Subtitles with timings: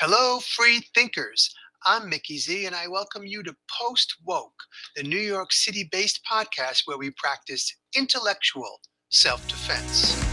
[0.00, 1.54] Hello, free thinkers.
[1.84, 4.62] I'm Mickey Z, and I welcome you to Post Woke,
[4.96, 10.29] the New York City based podcast where we practice intellectual self defense.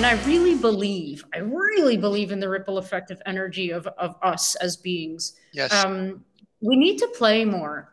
[0.00, 4.16] And I really believe, I really believe in the ripple effect of energy of, of
[4.22, 5.34] us as beings.
[5.52, 5.74] Yes.
[5.74, 6.24] Um,
[6.62, 7.92] we need to play more.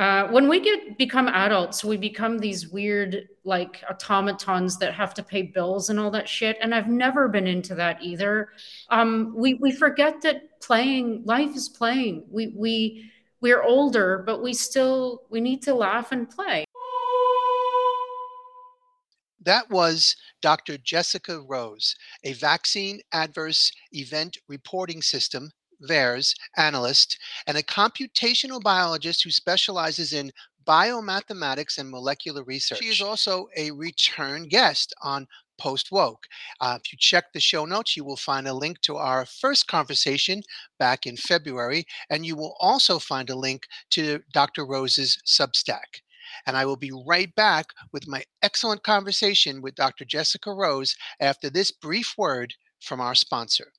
[0.00, 5.22] Uh, when we get become adults, we become these weird like automatons that have to
[5.22, 6.58] pay bills and all that shit.
[6.60, 8.48] And I've never been into that either.
[8.90, 12.24] Um, we we forget that playing life is playing.
[12.28, 16.64] We we we're older, but we still we need to laugh and play.
[19.48, 20.76] That was Dr.
[20.76, 29.30] Jessica Rose, a vaccine adverse event reporting system VAERS analyst and a computational biologist who
[29.30, 30.32] specializes in
[30.66, 32.80] biomathematics and molecular research.
[32.80, 35.26] She is also a return guest on
[35.56, 36.26] Post Woke.
[36.60, 39.66] Uh, if you check the show notes, you will find a link to our first
[39.66, 40.42] conversation
[40.78, 44.66] back in February, and you will also find a link to Dr.
[44.66, 46.02] Rose's Substack.
[46.48, 50.06] And I will be right back with my excellent conversation with Dr.
[50.06, 53.74] Jessica Rose after this brief word from our sponsor.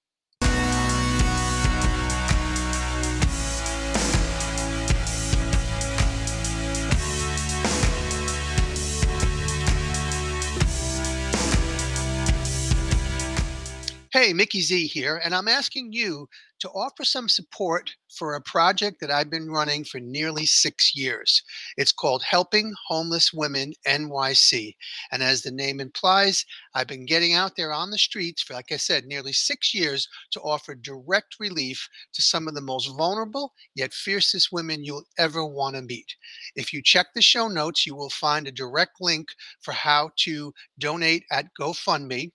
[14.11, 16.27] Hey, Mickey Z here, and I'm asking you
[16.61, 21.43] to offer some support for a project that I've been running for nearly six years.
[21.77, 24.75] It's called Helping Homeless Women NYC.
[25.11, 26.43] And as the name implies,
[26.73, 30.07] I've been getting out there on the streets for, like I said, nearly six years
[30.31, 35.45] to offer direct relief to some of the most vulnerable yet fiercest women you'll ever
[35.45, 36.15] want to meet.
[36.55, 39.27] If you check the show notes, you will find a direct link
[39.61, 42.31] for how to donate at GoFundMe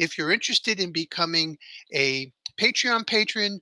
[0.00, 1.58] if you're interested in becoming
[1.94, 3.60] a Patreon patron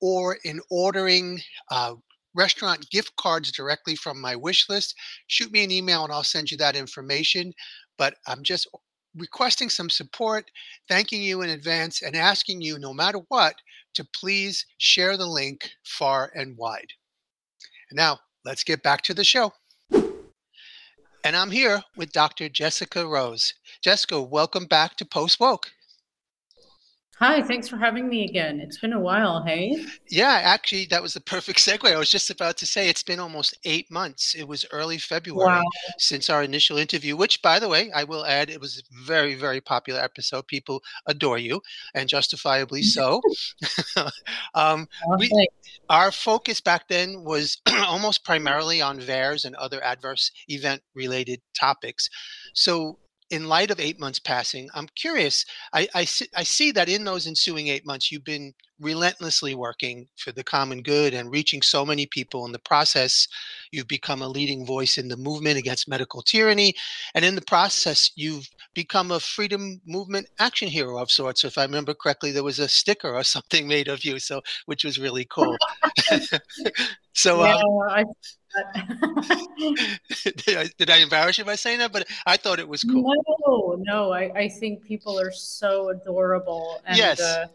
[0.00, 1.40] or in ordering
[1.70, 1.94] uh,
[2.34, 4.94] restaurant gift cards directly from my wish list,
[5.26, 7.52] shoot me an email and I'll send you that information.
[7.98, 8.68] But I'm just
[9.16, 10.48] requesting some support,
[10.88, 13.56] thanking you in advance, and asking you, no matter what,
[13.94, 16.92] to please share the link far and wide.
[17.90, 19.52] And now, let's get back to the show.
[21.22, 22.48] And I'm here with Dr.
[22.48, 23.52] Jessica Rose.
[23.82, 25.70] Jessica, welcome back to Post Woke.
[27.20, 28.60] Hi, thanks for having me again.
[28.60, 29.84] It's been a while, hey?
[30.08, 31.84] Yeah, actually, that was the perfect segue.
[31.84, 34.34] I was just about to say it's been almost eight months.
[34.34, 35.62] It was early February wow.
[35.98, 39.34] since our initial interview, which, by the way, I will add, it was a very,
[39.34, 40.46] very popular episode.
[40.46, 41.60] People adore you,
[41.94, 43.20] and justifiably so.
[44.54, 44.88] um,
[45.18, 45.30] we,
[45.90, 52.08] our focus back then was almost primarily on VAERS and other adverse event related topics.
[52.54, 52.98] So
[53.30, 55.46] in light of eight months passing, I'm curious.
[55.72, 60.32] I, I, I, see that in those ensuing eight months, you've been relentlessly working for
[60.32, 62.44] the common good and reaching so many people.
[62.44, 63.28] In the process,
[63.70, 66.74] you've become a leading voice in the movement against medical tyranny.
[67.14, 71.44] And in the process, you've become a freedom movement action hero of sorts.
[71.44, 74.84] If I remember correctly, there was a sticker or something made of you, so which
[74.84, 75.56] was really cool.
[77.12, 78.04] so, yeah, um, I-
[80.24, 81.92] did, I, did I embarrass you by saying that?
[81.92, 83.14] But I thought it was cool.
[83.46, 86.80] No, no, I, I think people are so adorable.
[86.84, 87.20] And, yes.
[87.20, 87.46] Uh,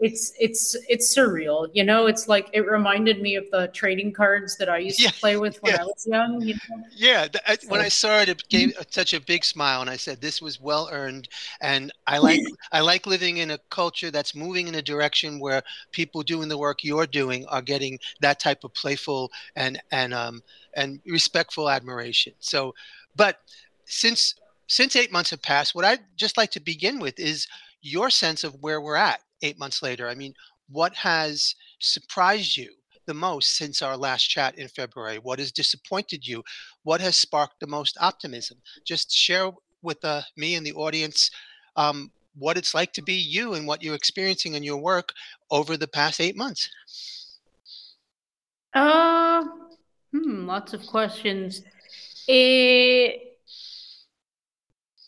[0.00, 4.56] it's it's it's surreal you know it's like it reminded me of the trading cards
[4.56, 5.82] that i used yeah, to play with when yeah.
[5.82, 6.82] i was young you know?
[6.96, 7.68] yeah I, so.
[7.68, 10.58] when i saw it it gave such a big smile and i said this was
[10.58, 11.28] well earned
[11.60, 12.40] and i like
[12.72, 15.62] i like living in a culture that's moving in a direction where
[15.92, 20.42] people doing the work you're doing are getting that type of playful and and um
[20.74, 22.74] and respectful admiration so
[23.16, 23.40] but
[23.84, 24.34] since
[24.66, 27.46] since eight months have passed what i'd just like to begin with is
[27.82, 30.08] your sense of where we're at eight months later?
[30.08, 30.34] I mean,
[30.68, 32.70] what has surprised you
[33.06, 35.18] the most since our last chat in February?
[35.18, 36.42] What has disappointed you?
[36.82, 38.58] What has sparked the most optimism?
[38.84, 39.50] Just share
[39.82, 41.30] with uh, me and the audience
[41.76, 45.12] um, what it's like to be you and what you're experiencing in your work
[45.50, 46.70] over the past eight months.
[48.72, 49.44] Uh,
[50.12, 51.62] hmm, lots of questions.
[52.28, 53.38] It,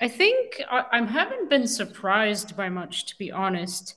[0.01, 3.95] I think I, I haven't been surprised by much, to be honest.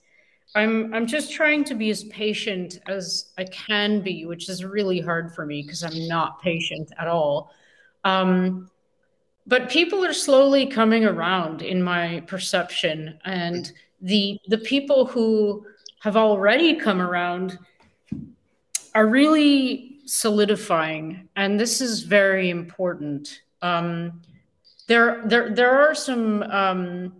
[0.56, 5.02] I'm I'm just trying to be as patient as I can be, which is really
[5.02, 7.52] hard for me because I'm not patient at all.
[8.04, 8.69] Um,
[9.46, 13.72] but people are slowly coming around in my perception, and
[14.02, 15.66] the the people who
[16.00, 17.60] have already come around
[18.94, 23.42] are really solidifying, and this is very important.
[23.62, 24.22] Um,
[24.88, 27.13] there, there, there are some um,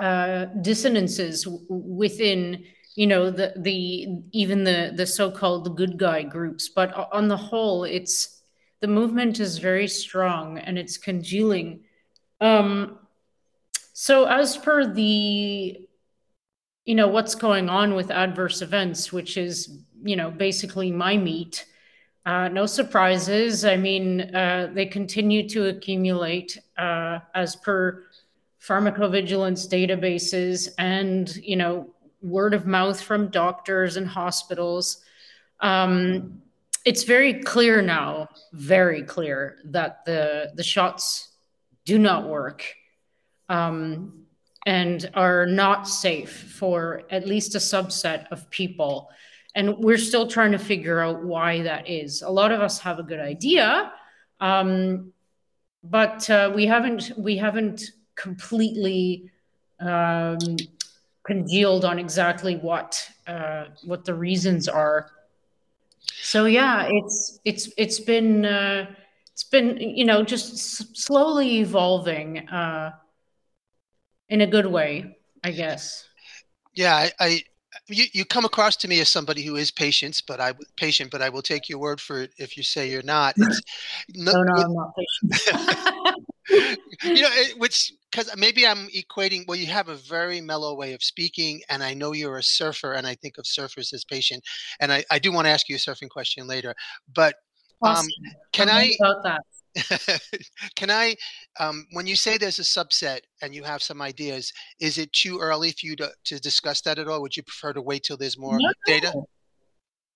[0.00, 2.64] uh, dissonances within,
[2.96, 7.84] you know, the the even the the so-called good guy groups, but on the whole,
[7.84, 8.42] it's
[8.80, 11.84] the movement is very strong and it's congealing.
[12.40, 12.98] Um,
[13.94, 15.78] so, as per the,
[16.84, 21.64] you know, what's going on with adverse events, which is, you know, basically my meat,
[22.26, 23.64] uh, no surprises.
[23.64, 28.04] I mean, uh, they continue to accumulate uh, as per
[28.66, 31.90] pharmacovigilance databases and, you know,
[32.22, 35.02] word of mouth from doctors and hospitals.
[35.60, 36.42] Um,
[36.84, 41.28] it's very clear now, very clear that the the shots
[41.84, 42.64] do not work
[43.48, 44.24] um,
[44.66, 49.10] and are not safe for at least a subset of people
[49.54, 52.22] and we're still trying to figure out why that is.
[52.22, 53.92] A lot of us have a good idea,
[54.40, 55.12] um,
[55.82, 59.30] but uh, we haven't we haven't completely
[59.80, 60.38] um,
[61.24, 65.10] congealed on exactly what uh, what the reasons are.
[66.22, 68.86] So yeah, it's it's it's been uh,
[69.32, 72.92] it's been you know just s- slowly evolving uh,
[74.28, 76.08] in a good way, I guess.
[76.74, 77.42] Yeah, I,
[77.88, 81.22] you, you come across to me as somebody who is patient, but I patient, but
[81.22, 83.34] I will take your word for it if you say you're not.
[83.36, 83.60] It's,
[84.14, 86.18] no, no, with, I'm not patient.
[87.04, 89.44] you know, it, which because maybe I'm equating.
[89.46, 92.92] Well, you have a very mellow way of speaking, and I know you're a surfer,
[92.94, 94.42] and I think of surfers as patient.
[94.80, 96.74] And I, I do want to ask you a surfing question later,
[97.14, 97.34] but
[97.82, 98.06] um,
[98.52, 98.94] can I?
[99.00, 99.42] About that.
[100.76, 101.16] Can I,
[101.58, 105.38] um, when you say there's a subset and you have some ideas, is it too
[105.40, 107.20] early for you to, to discuss that at all?
[107.22, 109.12] Would you prefer to wait till there's more no, data?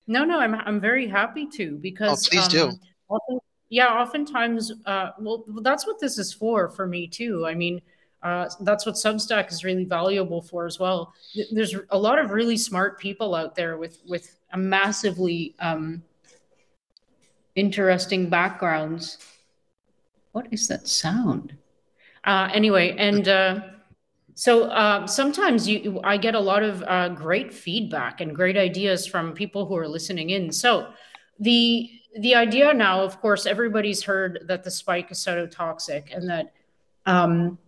[0.06, 2.26] No, no, I'm, I'm very happy to oh, because.
[2.26, 2.78] Oh, please um, do.
[3.10, 3.38] Often,
[3.68, 7.46] yeah, oftentimes, uh, well, that's what this is for, for me too.
[7.46, 7.82] I mean,
[8.22, 11.14] uh, that's what Substack is really valuable for as well.
[11.52, 16.02] There's a lot of really smart people out there with with a massively um,
[17.54, 19.18] interesting backgrounds
[20.32, 21.56] what is that sound?
[22.24, 23.60] Uh, anyway, and uh,
[24.34, 29.06] so uh, sometimes you, I get a lot of uh, great feedback and great ideas
[29.06, 30.52] from people who are listening in.
[30.52, 30.88] So
[31.40, 31.90] the
[32.20, 36.52] the idea now, of course, everybody's heard that the spike is cytotoxic and that
[37.06, 37.58] um,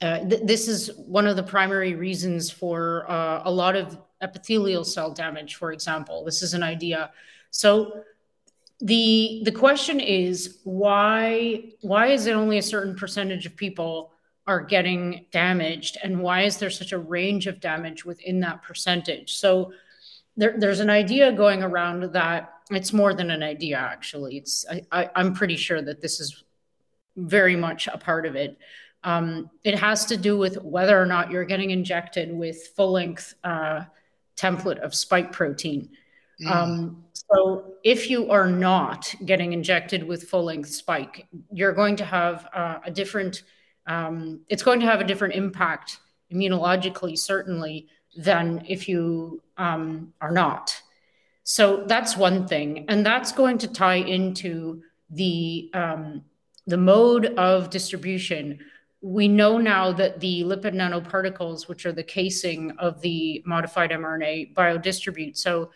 [0.00, 4.84] uh, th- this is one of the primary reasons for uh, a lot of epithelial
[4.84, 6.24] cell damage, for example.
[6.24, 7.10] This is an idea.
[7.50, 8.02] So
[8.82, 14.12] the the question is why why is it only a certain percentage of people
[14.48, 19.36] are getting damaged and why is there such a range of damage within that percentage?
[19.36, 19.72] So
[20.36, 24.38] there, there's an idea going around that it's more than an idea actually.
[24.38, 26.42] It's I, I, i'm pretty sure that this is
[27.16, 28.58] very much a part of it.
[29.04, 33.34] Um, it has to do with whether or not you're getting injected with full length
[33.44, 33.84] uh,
[34.36, 35.90] template of spike protein.
[36.40, 36.50] Mm.
[36.50, 42.04] Um, so if you are not getting injected with full length spike, you're going to
[42.04, 43.42] have uh, a different,
[43.86, 45.98] um, it's going to have a different impact
[46.32, 50.80] immunologically, certainly, than if you um, are not.
[51.44, 52.84] So that's one thing.
[52.88, 56.24] And that's going to tie into the, um,
[56.66, 58.60] the mode of distribution.
[59.00, 64.54] We know now that the lipid nanoparticles, which are the casing of the modified mRNA,
[64.54, 65.36] biodistribute.
[65.36, 65.70] So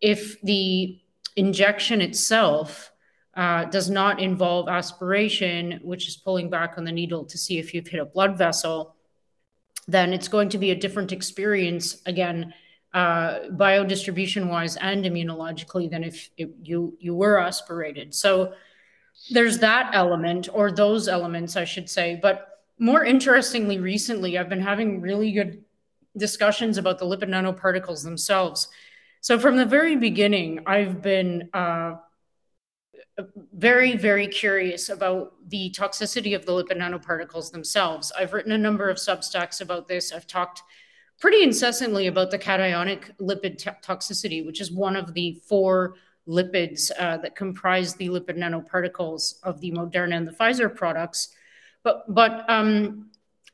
[0.00, 0.98] if the
[1.36, 2.92] injection itself
[3.34, 7.72] uh, does not involve aspiration, which is pulling back on the needle to see if
[7.72, 8.94] you've hit a blood vessel,
[9.88, 12.52] then it's going to be a different experience again,
[12.94, 18.14] uh, biodistribution wise and immunologically than if it, you you were aspirated.
[18.14, 18.52] So
[19.30, 22.18] there's that element, or those elements, I should say.
[22.20, 22.48] But
[22.78, 25.64] more interestingly, recently, I've been having really good
[26.16, 28.68] discussions about the lipid nanoparticles themselves
[29.22, 31.94] so from the very beginning, I've been uh,
[33.52, 38.10] very, very curious about the toxicity of the lipid nanoparticles themselves.
[38.18, 40.12] I've written a number of substacks about this.
[40.12, 40.64] I've talked
[41.20, 45.94] pretty incessantly about the cationic lipid t- toxicity, which is one of the four
[46.26, 51.28] lipids uh, that comprise the lipid nanoparticles of the Moderna and the Pfizer products.
[51.84, 53.10] But, but um,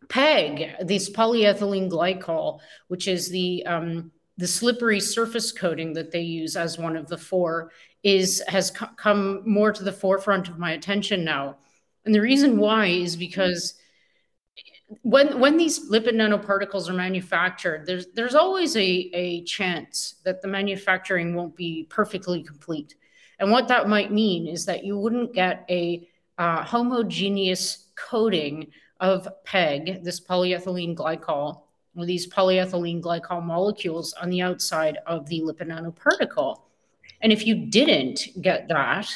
[0.08, 6.56] PEG, this polyethylene glycol, which is the um, the slippery surface coating that they use
[6.56, 7.70] as one of the four
[8.02, 11.56] is has co- come more to the forefront of my attention now
[12.04, 13.74] and the reason why is because
[15.02, 20.48] when when these lipid nanoparticles are manufactured, there's there's always a, a chance that the
[20.48, 22.94] manufacturing won't be perfectly complete.
[23.38, 28.68] And what that might mean is that you wouldn't get a uh, homogeneous coating
[29.00, 31.64] of PEG, this polyethylene glycol,
[32.06, 36.60] these polyethylene glycol molecules on the outside of the lipid nanoparticle.
[37.20, 39.08] And if you didn't get that,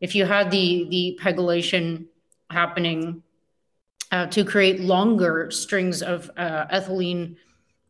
[0.00, 2.06] if you had the, the pegylation
[2.50, 3.22] happening
[4.10, 7.36] uh, to create longer strings of uh, ethylene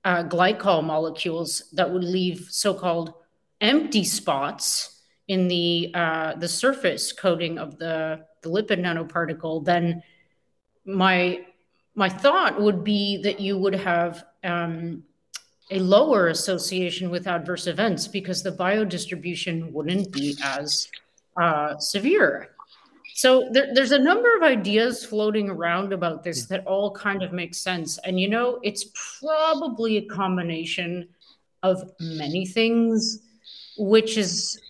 [0.04, 3.14] uh, glycol molecules that would leave so-called
[3.60, 10.02] empty spots in the uh, the surface coating of the, the lipid nanoparticle, then
[10.84, 11.44] my
[11.94, 15.04] my thought would be that you would have um,
[15.70, 20.88] a lower association with adverse events because the biodistribution wouldn't be as
[21.40, 22.50] uh, severe.
[23.14, 27.32] So there, there's a number of ideas floating around about this that all kind of
[27.32, 27.98] make sense.
[27.98, 28.86] And you know, it's
[29.20, 31.08] probably a combination
[31.62, 33.20] of many things,
[33.78, 34.60] which is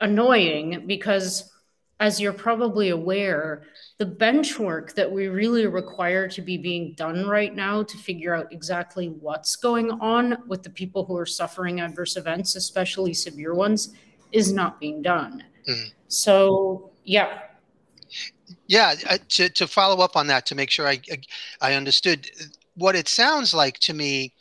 [0.00, 1.50] annoying because,
[1.98, 3.64] as you're probably aware,
[3.98, 8.34] the bench work that we really require to be being done right now to figure
[8.34, 13.54] out exactly what's going on with the people who are suffering adverse events, especially severe
[13.54, 13.94] ones,
[14.32, 15.42] is not being done.
[15.68, 15.92] Mm.
[16.08, 17.38] So, yeah,
[18.68, 18.94] yeah,
[19.28, 21.00] to to follow up on that to make sure I
[21.60, 22.30] I understood
[22.74, 24.32] what it sounds like to me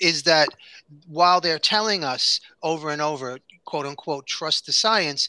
[0.00, 0.48] is that
[1.06, 5.28] while they're telling us over and over, quote unquote, trust the science,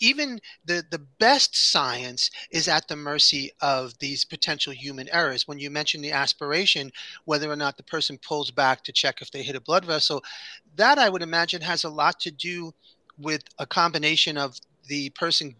[0.00, 5.46] even the, the best science is at the mercy of these potential human errors.
[5.46, 6.90] When you mention the aspiration,
[7.24, 10.22] whether or not the person pulls back to check if they hit a blood vessel,
[10.76, 12.72] that I would imagine has a lot to do
[13.18, 15.54] with a combination of the person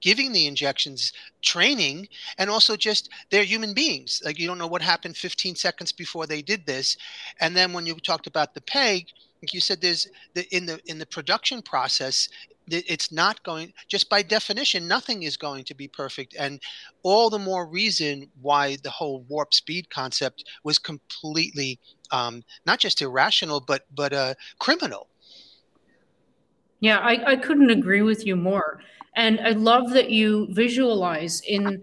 [0.00, 1.12] giving the injections
[1.42, 2.08] training
[2.38, 6.26] and also just they're human beings like you don't know what happened 15 seconds before
[6.26, 6.96] they did this
[7.40, 9.06] and then when you talked about the peg
[9.42, 12.28] like you said there's the in the in the production process
[12.68, 16.60] it's not going just by definition nothing is going to be perfect and
[17.02, 21.78] all the more reason why the whole warp speed concept was completely
[22.12, 25.08] um, not just irrational but but uh, criminal
[26.80, 28.80] yeah I, I couldn't agree with you more
[29.14, 31.82] and I love that you visualize in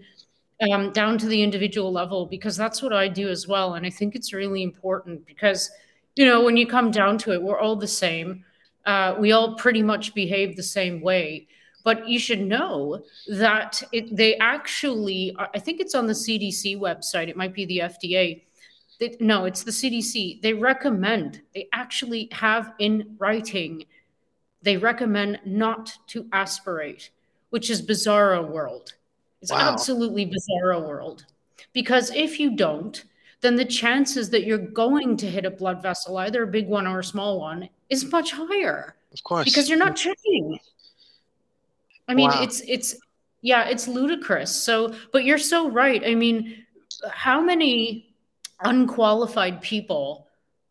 [0.70, 3.74] um, down to the individual level because that's what I do as well.
[3.74, 5.70] And I think it's really important because,
[6.16, 8.44] you know, when you come down to it, we're all the same.
[8.86, 11.46] Uh, we all pretty much behave the same way.
[11.82, 17.28] But you should know that it, they actually, I think it's on the CDC website,
[17.28, 18.42] it might be the FDA.
[18.98, 20.42] They, no, it's the CDC.
[20.42, 23.84] They recommend, they actually have in writing,
[24.62, 27.10] they recommend not to aspirate
[27.50, 28.94] which is Bizarro World.
[29.42, 29.72] It's wow.
[29.72, 31.26] absolutely Bizarro World.
[31.72, 33.04] Because if you don't,
[33.40, 36.86] then the chances that you're going to hit a blood vessel, either a big one
[36.86, 38.96] or a small one, is much higher.
[39.12, 39.44] Of course.
[39.44, 40.58] Because you're not checking.
[42.08, 42.42] I mean, wow.
[42.42, 42.96] it's it's
[43.40, 44.54] yeah, it's ludicrous.
[44.54, 46.02] So, but you're so right.
[46.04, 46.64] I mean,
[47.10, 48.14] how many
[48.62, 50.26] unqualified people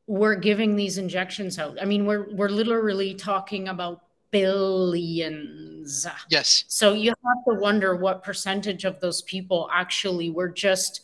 [0.05, 1.77] were giving these injections out?
[1.81, 6.05] I mean, we're we're literally talking about billions.
[6.29, 6.65] Yes.
[6.67, 11.01] So you have to wonder what percentage of those people actually were just,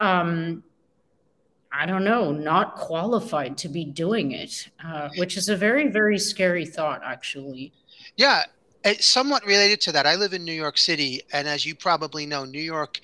[0.00, 0.62] um,
[1.72, 6.18] I don't know, not qualified to be doing it, uh, which is a very, very
[6.18, 7.72] scary thought, actually.
[8.16, 8.44] Yeah.
[8.82, 10.06] It's somewhat related to that.
[10.06, 13.00] I live in New York City, and as you probably know, New York,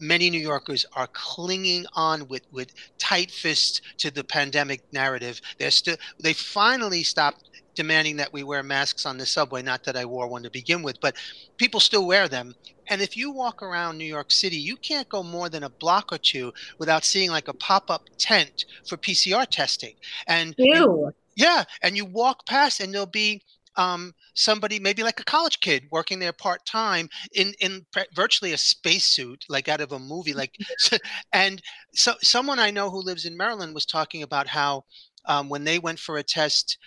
[0.00, 5.40] many New Yorkers are clinging on with with tight fists to the pandemic narrative.
[5.58, 7.49] They're still they finally stopped
[7.80, 9.62] demanding that we wear masks on the subway.
[9.62, 11.16] Not that I wore one to begin with, but
[11.56, 12.54] people still wear them.
[12.88, 16.12] And if you walk around New York City, you can't go more than a block
[16.12, 19.94] or two without seeing like a pop up tent for PCR testing.
[20.26, 23.40] And you, yeah, and you walk past and there'll be
[23.76, 28.58] um, somebody maybe like a college kid working there part time in in virtually a
[28.58, 30.58] spacesuit like out of a movie like
[31.32, 31.62] and
[31.94, 34.84] so someone i know who lives in maryland was talking about how
[35.26, 36.78] um, when they went for a test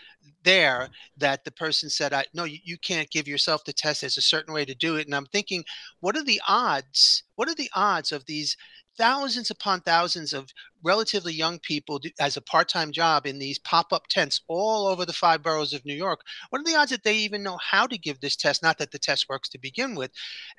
[0.43, 4.01] there that the person said, I, no, you, you can't give yourself the test.
[4.01, 5.05] There's a certain way to do it.
[5.05, 5.63] And I'm thinking,
[5.99, 7.23] what are the odds?
[7.35, 8.57] What are the odds of these
[8.97, 10.49] thousands upon thousands of
[10.83, 15.41] relatively young people as a part-time job in these pop-up tents all over the five
[15.41, 16.21] boroughs of New York.
[16.49, 18.61] What are the odds that they even know how to give this test?
[18.61, 20.11] Not that the test works to begin with.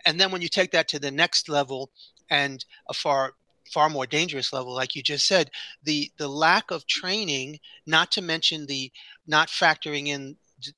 [0.05, 1.91] And then when you take that to the next level
[2.31, 3.35] and a far
[3.73, 5.51] far more dangerous level like you just said
[5.83, 8.91] the the lack of training not to mention the
[9.27, 10.37] not factoring in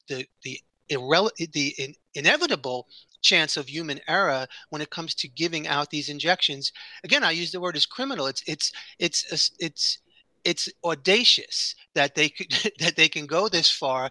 [0.09, 2.87] the the irrele- the in, inevitable
[3.23, 6.73] chance of human error when it comes to giving out these injections.
[7.05, 8.27] Again, I use the word as criminal.
[8.27, 9.99] It's it's it's it's
[10.45, 14.11] it's audacious that they could that they can go this far.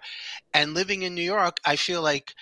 [0.53, 2.33] And living in New York, I feel like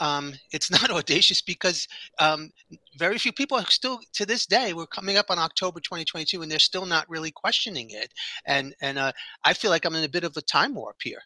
[0.00, 2.50] um, it's not audacious because um,
[2.98, 6.50] very few people are still to this day we're coming up on october 2022 and
[6.50, 8.12] they're still not really questioning it.
[8.46, 9.12] And and uh,
[9.44, 11.22] i feel like i'm in a bit of a time warp here.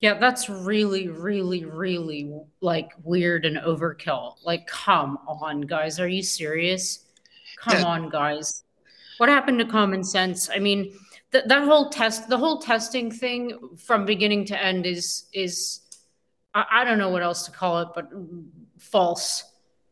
[0.00, 4.36] Yeah that's really really really like weird and overkill.
[4.44, 5.98] Like come on guys.
[5.98, 7.06] Are you serious?
[7.58, 7.86] Come yeah.
[7.86, 8.64] on guys.
[9.18, 10.48] What happened to common sense?
[10.54, 10.92] I mean
[11.32, 15.80] th- that whole test the whole testing thing from beginning to end is is
[16.54, 18.08] I, I don't know what else to call it, but
[18.78, 19.44] false.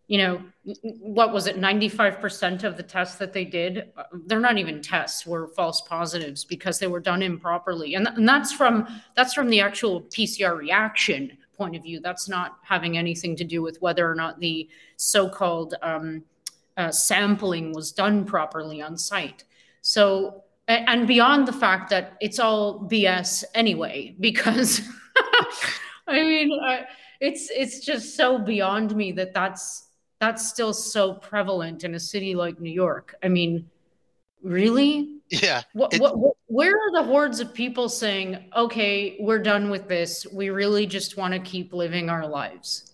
[0.09, 0.43] You know,
[0.83, 1.61] what was it?
[1.61, 6.45] 95% of the tests that they did, uh, they're not even tests, were false positives
[6.45, 7.95] because they were done improperly.
[7.95, 12.01] And, and that's from that's from the actual PCR reaction point of view.
[12.01, 16.25] That's not having anything to do with whether or not the so-called um,
[16.79, 19.45] uh, sampling was done properly on site.
[19.83, 24.81] So, and beyond the fact that it's all BS anyway, because
[26.07, 26.87] I mean, I,
[27.21, 29.88] it's it's just so beyond me that that's
[30.21, 33.15] that's still so prevalent in a city like New York.
[33.23, 33.69] I mean,
[34.43, 35.21] really?
[35.31, 35.63] Yeah.
[35.73, 40.27] What, what, what, where are the hordes of people saying, "Okay, we're done with this.
[40.33, 42.88] We really just want to keep living our lives"?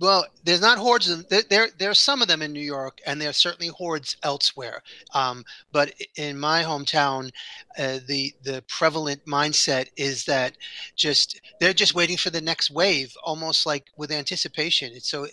[0.00, 1.08] Well, there's not hordes.
[1.08, 3.68] Of, there, there, there are some of them in New York, and there are certainly
[3.68, 4.82] hordes elsewhere.
[5.14, 7.30] Um, but in my hometown,
[7.78, 10.56] uh, the the prevalent mindset is that
[10.96, 14.92] just they're just waiting for the next wave, almost like with anticipation.
[14.94, 15.26] It's so,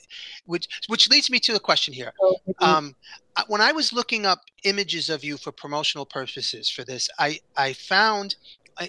[0.46, 2.14] which which leads me to a question here.
[2.22, 2.96] Oh, um,
[3.48, 7.74] when I was looking up images of you for promotional purposes for this, I I
[7.74, 8.36] found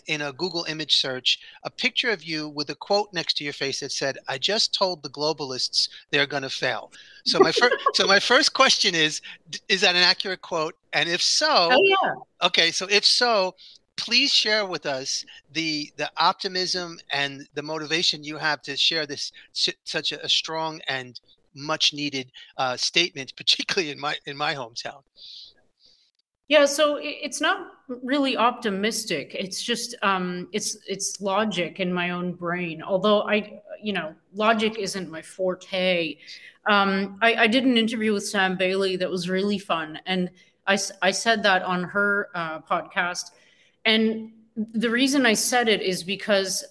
[0.07, 3.53] in a Google image search a picture of you with a quote next to your
[3.53, 6.93] face that said, "I just told the globalists they're going to fail."
[7.25, 9.21] So my first, so my first question is,
[9.69, 10.77] is that an accurate quote?
[10.93, 12.15] And if so, oh, yeah.
[12.47, 12.71] okay.
[12.71, 13.55] So if so,
[13.97, 19.33] please share with us the the optimism and the motivation you have to share this
[19.85, 21.21] such a, a strong and
[21.55, 25.03] much needed uh, statement, particularly in my in my hometown.
[26.49, 29.35] Yeah, so it's not really optimistic.
[29.39, 32.83] It's just um, it's it's logic in my own brain.
[32.83, 36.17] Although I, you know, logic isn't my forte.
[36.67, 40.31] Um, I, I did an interview with Sam Bailey that was really fun, and
[40.67, 43.33] I I said that on her uh, podcast,
[43.85, 46.65] and the reason I said it is because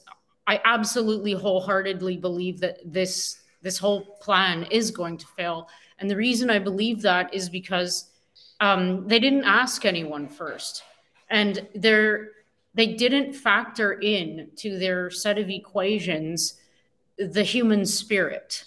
[0.48, 5.68] I absolutely wholeheartedly believe that this this whole plan is going to fail,
[6.00, 8.12] and the reason I believe that is because
[8.62, 10.84] um, they didn't ask anyone first,
[11.32, 12.30] and they're
[12.74, 16.60] they didn't factor in to their set of equations
[17.18, 18.64] the human spirit,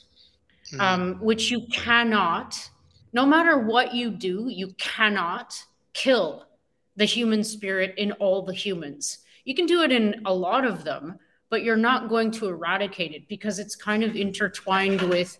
[0.72, 0.80] mm.
[0.80, 2.70] um, which you cannot,
[3.12, 6.46] no matter what you do, you cannot kill
[6.96, 9.18] the human spirit in all the humans.
[9.44, 11.18] You can do it in a lot of them,
[11.50, 15.38] but you're not going to eradicate it because it's kind of intertwined with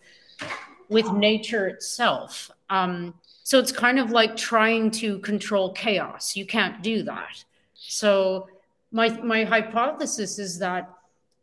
[0.89, 2.51] with nature itself.
[2.69, 6.35] Um, so it's kind of like trying to control chaos.
[6.35, 7.45] You can't do that.
[7.75, 8.49] So
[8.91, 10.91] my my hypothesis is that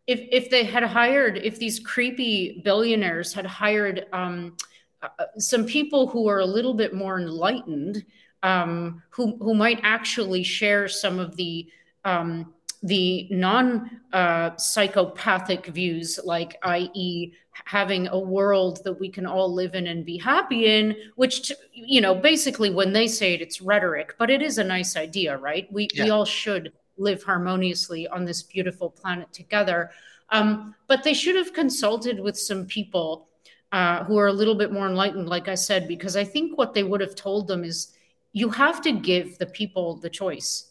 [0.08, 4.58] if if they had hired if these creepy billionaires had hired um,
[5.04, 8.04] uh, some people who are a little bit more enlightened,
[8.42, 11.68] um, who who might actually share some of the
[12.04, 12.52] um,
[12.84, 17.34] the non uh, psychopathic views, like i.e.,
[17.66, 22.02] having a world that we can all live in and be happy in, which, you
[22.02, 25.72] know, basically when they say it, it's rhetoric, but it is a nice idea, right?
[25.72, 26.06] We, yeah.
[26.06, 29.92] we all should live harmoniously on this beautiful planet together.
[30.30, 33.28] Um, but they should have consulted with some people
[33.72, 36.74] uh, who are a little bit more enlightened, like I said, because I think what
[36.74, 37.94] they would have told them is
[38.34, 40.71] you have to give the people the choice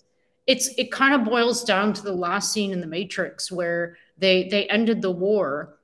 [0.50, 4.48] it's it kind of boils down to the last scene in the matrix where they
[4.48, 5.78] they ended the war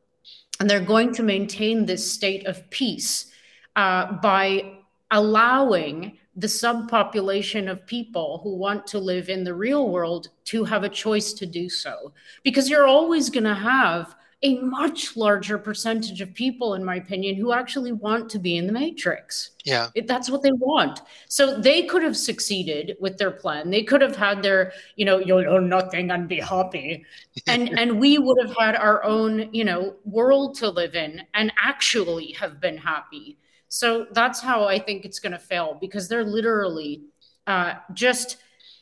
[0.59, 3.31] and they're going to maintain this state of peace
[3.77, 4.79] uh, by
[5.13, 10.83] allowing the subpopulation of people who want to live in the real world to have
[10.83, 12.13] a choice to do so.
[12.43, 17.37] Because you're always going to have a much larger percentage of people, in my opinion,
[17.37, 19.53] who actually want to be in the matrix.
[19.65, 19.89] Yeah.
[19.95, 21.01] It, that's what they want.
[21.29, 23.71] So they could have succeeded with their plan.
[23.71, 27.05] They could have had their, you know, you'll know nothing and be happy.
[27.47, 31.53] And and we would have had our own, you know, world to live in and
[31.63, 33.39] actually have been happy.
[33.69, 37.03] So that's how I think it's going to fail because they're literally
[37.47, 38.39] uh, just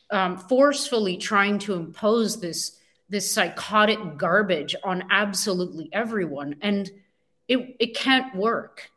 [0.09, 2.77] um, forcefully trying to impose this
[3.09, 6.91] this psychotic garbage on absolutely everyone and
[7.47, 8.89] it it can't work.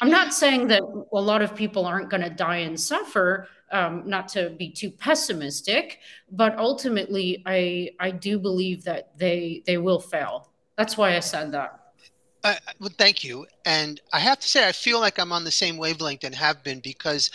[0.00, 4.02] I'm not saying that a lot of people aren't going to die and suffer um,
[4.06, 5.98] not to be too pessimistic
[6.30, 10.48] but ultimately i i do believe that they they will fail.
[10.76, 11.86] That's why i said that.
[12.46, 13.44] Uh, well, thank you.
[13.64, 16.62] And I have to say, I feel like I'm on the same wavelength and have
[16.62, 17.28] been because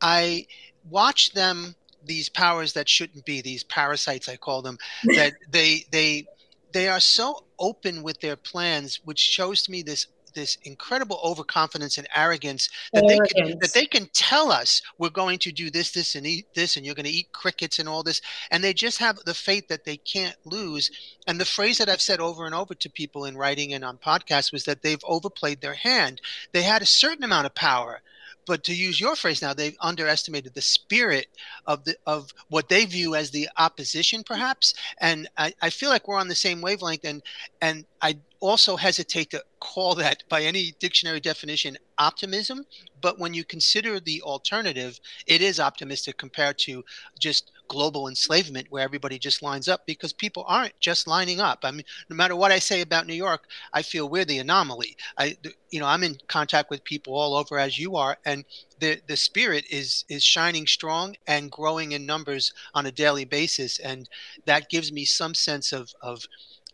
[0.00, 0.48] I
[0.90, 6.26] watch them these powers that shouldn't be these parasites I call them that they they
[6.72, 11.98] they are so open with their plans which shows to me this this incredible overconfidence
[11.98, 13.32] and arrogance that arrogance.
[13.32, 16.46] they can that they can tell us we're going to do this this and eat
[16.54, 18.20] this and you're going to eat crickets and all this
[18.52, 20.90] and they just have the faith that they can't lose
[21.26, 23.96] and the phrase that I've said over and over to people in writing and on
[23.96, 26.20] podcasts was that they've overplayed their hand
[26.52, 28.02] they had a certain amount of power
[28.46, 31.26] but to use your phrase now, they've underestimated the spirit
[31.66, 34.32] of the of what they view as the opposition, mm-hmm.
[34.32, 34.74] perhaps.
[35.00, 37.04] And I, I feel like we're on the same wavelength.
[37.04, 37.22] And
[37.60, 42.64] and I also hesitate to call that by any dictionary definition optimism.
[43.00, 46.84] But when you consider the alternative, it is optimistic compared to
[47.18, 51.60] just global enslavement where everybody just lines up because people aren't just lining up.
[51.62, 54.96] I mean, no matter what I say about New York, I feel we're the anomaly.
[55.18, 55.36] I,
[55.70, 58.44] you know, I'm in contact with people all over as you are, and
[58.80, 63.78] the the spirit is is shining strong and growing in numbers on a daily basis,
[63.78, 64.08] and
[64.44, 66.26] that gives me some sense of of,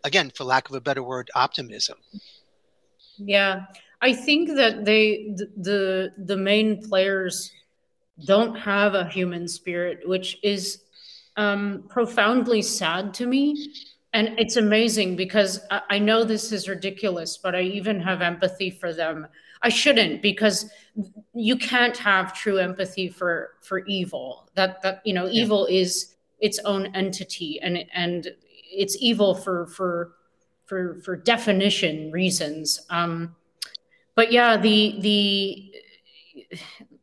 [0.04, 1.98] again, for lack of a better word, optimism.
[3.18, 3.66] Yeah,
[4.00, 7.52] I think that they the the, the main players
[8.24, 10.81] don't have a human spirit, which is
[11.36, 13.74] um, profoundly sad to me.
[14.14, 18.70] And it's amazing because I, I know this is ridiculous, but I even have empathy
[18.70, 19.26] for them.
[19.62, 20.70] I shouldn't because
[21.34, 24.50] you can't have true empathy for for evil.
[24.54, 25.42] That that you know, yeah.
[25.42, 28.28] evil is its own entity, and and
[28.70, 30.14] it's evil for for
[30.66, 32.84] for for definition reasons.
[32.90, 33.34] Um,
[34.14, 35.72] but yeah, the the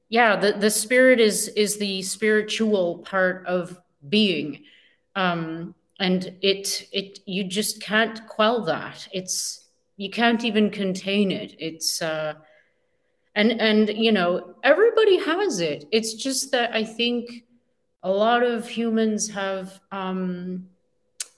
[0.09, 4.63] yeah the, the spirit is is the spiritual part of being.
[5.15, 9.07] Um, and it it you just can't quell that.
[9.11, 9.65] It's
[9.97, 11.55] you can't even contain it.
[11.59, 12.35] It's uh
[13.35, 15.85] and and you know everybody has it.
[15.91, 17.43] It's just that i think
[18.03, 20.67] a lot of humans have um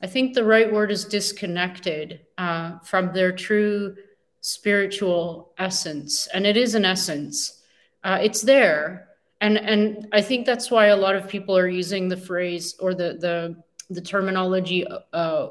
[0.02, 3.96] i think the right word is disconnected uh, from their true
[4.42, 6.28] spiritual essence.
[6.34, 7.62] And it is an essence.
[8.04, 9.08] Uh, it's there
[9.42, 12.94] and and i think that's why a lot of people are using the phrase or
[12.94, 13.56] the the
[13.90, 15.48] the terminology uh,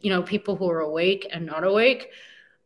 [0.00, 2.10] you know people who are awake and not awake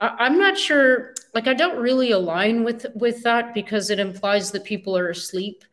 [0.01, 4.51] I, am not sure like i don't really align with with that because it implies
[4.53, 5.65] that people are asleep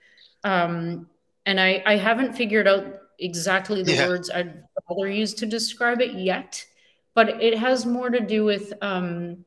[0.43, 1.07] um
[1.45, 2.85] and i i haven't figured out
[3.19, 4.07] exactly the yeah.
[4.07, 6.65] words i'd rather use to describe it yet
[7.13, 9.45] but it has more to do with um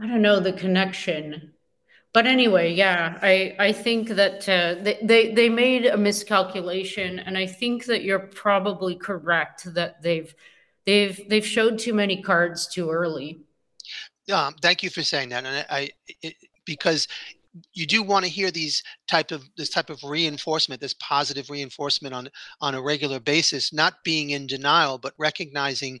[0.00, 1.52] I don't know the connection.
[2.12, 7.38] But anyway, yeah, I I think that uh, they, they they made a miscalculation, and
[7.38, 10.34] I think that you're probably correct that they've
[10.86, 13.42] they've they've showed too many cards too early.
[14.26, 15.90] Yeah, thank you for saying that, and I
[16.22, 17.06] it, because
[17.72, 22.14] you do want to hear these type of this type of reinforcement this positive reinforcement
[22.14, 22.28] on
[22.60, 25.98] on a regular basis not being in denial but recognizing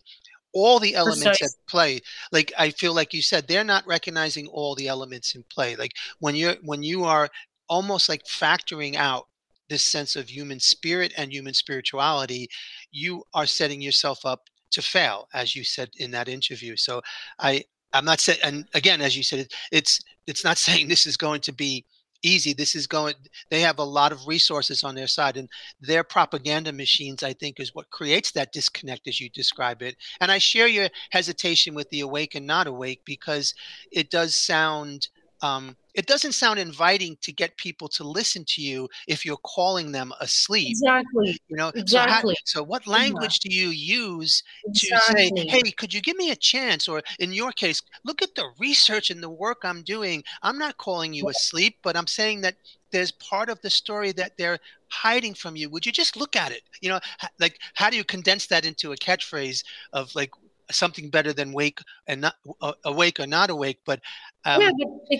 [0.52, 1.54] all the elements Precise.
[1.54, 2.00] at play
[2.32, 5.92] like i feel like you said they're not recognizing all the elements in play like
[6.18, 7.28] when you're when you are
[7.68, 9.26] almost like factoring out
[9.68, 12.48] this sense of human spirit and human spirituality
[12.90, 17.00] you are setting yourself up to fail as you said in that interview so
[17.38, 21.16] i i'm not saying and again as you said it's it's not saying this is
[21.16, 21.84] going to be
[22.22, 22.52] easy.
[22.52, 23.14] This is going,
[23.50, 25.48] they have a lot of resources on their side, and
[25.80, 29.96] their propaganda machines, I think, is what creates that disconnect as you describe it.
[30.20, 33.54] And I share your hesitation with the awake and not awake because
[33.90, 35.08] it does sound
[35.42, 39.92] um, it doesn't sound inviting to get people to listen to you if you're calling
[39.92, 40.70] them asleep.
[40.70, 41.38] Exactly.
[41.48, 42.36] You know, exactly.
[42.44, 43.50] So, how, so what language yeah.
[43.50, 45.30] do you use exactly.
[45.30, 46.88] to say, hey, could you give me a chance?
[46.88, 50.22] Or in your case, look at the research and the work I'm doing.
[50.42, 52.56] I'm not calling you asleep, but I'm saying that
[52.90, 55.70] there's part of the story that they're hiding from you.
[55.70, 56.62] Would you just look at it?
[56.80, 57.00] You know,
[57.38, 60.30] like how do you condense that into a catchphrase of like
[60.72, 63.80] something better than wake and not uh, awake or not awake.
[63.84, 64.00] But
[64.44, 65.18] um, yeah, but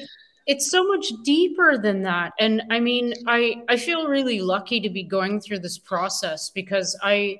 [0.50, 2.32] it's so much deeper than that.
[2.40, 6.98] And I mean, I I feel really lucky to be going through this process because
[7.00, 7.38] I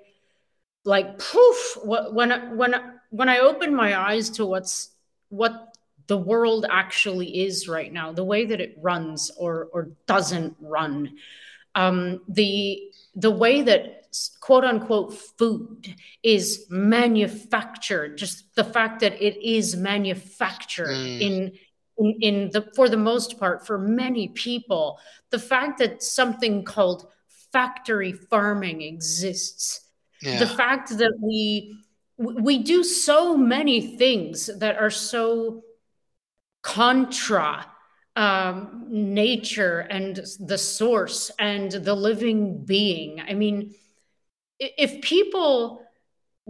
[0.84, 2.72] like poof when when
[3.10, 4.90] when I open my eyes to what's
[5.28, 10.56] what the world actually is right now, the way that it runs or or doesn't
[10.60, 11.18] run,
[11.74, 12.80] um, the
[13.16, 14.06] the way that
[14.38, 21.20] quote unquote food is manufactured just the fact that it is manufactured mm.
[21.20, 21.52] in,
[22.00, 24.98] in in the for the most part for many people
[25.30, 27.06] the fact that something called
[27.52, 29.88] factory farming exists
[30.22, 30.38] yeah.
[30.38, 31.74] the fact that we
[32.18, 35.62] we do so many things that are so
[36.62, 37.66] contra
[38.16, 43.20] um, nature and the source and the living being.
[43.20, 43.74] I mean,
[44.58, 45.82] if people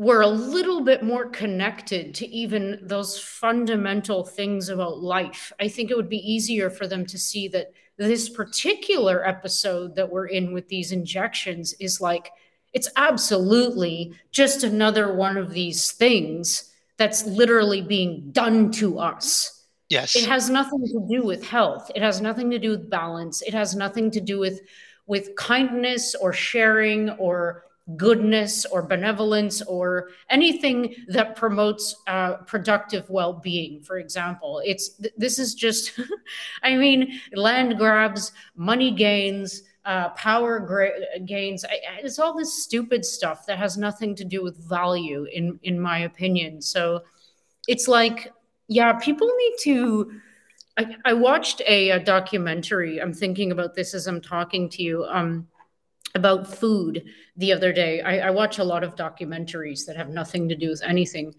[0.01, 5.91] were a little bit more connected to even those fundamental things about life, I think
[5.91, 10.55] it would be easier for them to see that this particular episode that we're in
[10.55, 12.31] with these injections is like,
[12.73, 19.61] it's absolutely just another one of these things that's literally being done to us
[19.91, 20.15] Yes.
[20.15, 21.91] It has nothing to do with health.
[21.97, 23.43] It has nothing to do with balance.
[23.43, 24.61] It has nothing to do with
[25.07, 27.65] with kindness or sharing or
[27.97, 35.55] goodness or benevolence or anything that promotes uh, productive well-being for example it's this is
[35.55, 35.99] just
[36.63, 43.05] i mean land grabs money gains uh, power gra- gains I, it's all this stupid
[43.05, 47.03] stuff that has nothing to do with value in in my opinion so
[47.67, 48.33] it's like
[48.71, 50.13] yeah, people need to.
[50.79, 53.03] I, I watched a, a, documentary.
[53.03, 55.05] I'm thinking about this as I'm talking to you.
[55.07, 55.49] Um,
[56.15, 57.05] about food
[57.37, 58.01] the other day.
[58.01, 61.35] I, I, watch a lot of documentaries that have nothing to do with anything,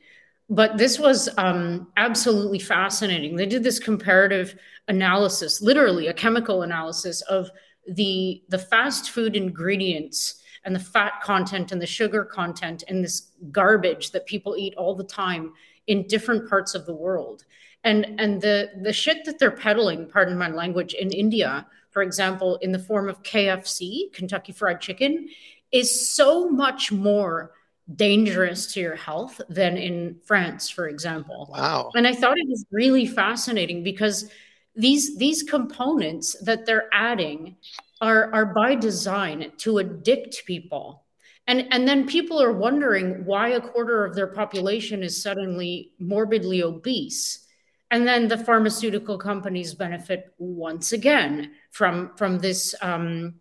[0.50, 3.36] but this was um, absolutely fascinating.
[3.36, 4.56] They did this comparative
[4.88, 7.50] analysis, literally a chemical analysis of
[7.88, 13.32] the the fast food ingredients and the fat content and the sugar content and this
[13.52, 15.54] garbage that people eat all the time
[15.88, 17.46] in different parts of the world.
[17.84, 22.58] And and the the shit that they're peddling, pardon my language, in India, for example,
[22.58, 25.30] in the form of KFC, Kentucky Fried Chicken,
[25.72, 27.52] is so much more
[27.96, 31.50] dangerous to your health than in France, for example.
[31.52, 31.92] Wow.
[31.94, 34.30] And I thought it was really fascinating because
[34.76, 37.58] these these components that they're adding
[38.00, 41.04] are are by design to addict people
[41.48, 46.64] and and then people are wondering why a quarter of their population is suddenly morbidly
[46.64, 47.48] obese
[47.92, 53.36] and then the pharmaceutical companies benefit once again from from this um,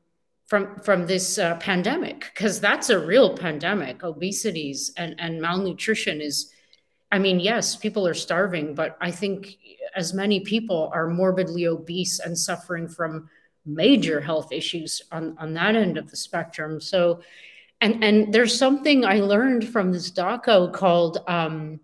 [0.47, 6.53] from from this uh, pandemic because that's a real pandemic obesities and and malnutrition is
[7.13, 9.57] i mean yes people are starving but i think
[9.97, 13.29] as many people are morbidly obese and suffering from
[13.65, 17.21] major health issues on on that end of the spectrum so
[17.81, 21.81] and and there's something I learned from this doco called um,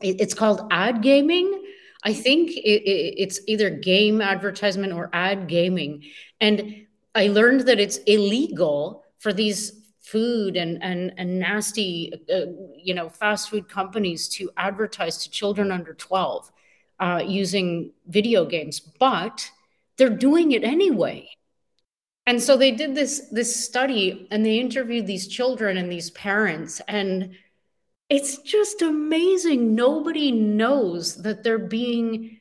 [0.00, 1.61] it's called ad gaming.
[2.02, 6.04] I think it, it, it's either game advertisement or ad gaming,
[6.40, 12.92] and I learned that it's illegal for these food and and and nasty uh, you
[12.92, 16.50] know fast food companies to advertise to children under 12
[17.00, 19.50] uh, using video games, but
[19.96, 21.28] they're doing it anyway.
[22.26, 26.80] And so they did this this study and they interviewed these children and these parents
[26.88, 27.34] and
[28.12, 32.38] it's just amazing nobody knows that they're being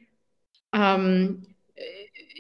[0.73, 1.41] um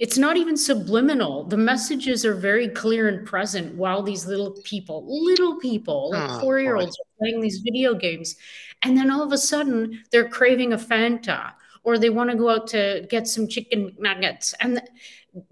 [0.03, 5.05] it's not even subliminal the messages are very clear and present while these little people
[5.07, 8.35] little people like oh, four year olds are playing these video games
[8.83, 12.49] and then all of a sudden they're craving a fanta or they want to go
[12.49, 14.81] out to get some chicken nuggets and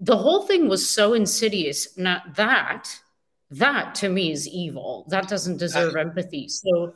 [0.00, 1.96] the whole thing was so insidious.
[1.96, 3.00] Not that,
[3.50, 5.06] that to me is evil.
[5.08, 6.48] That doesn't deserve I, empathy.
[6.48, 6.94] So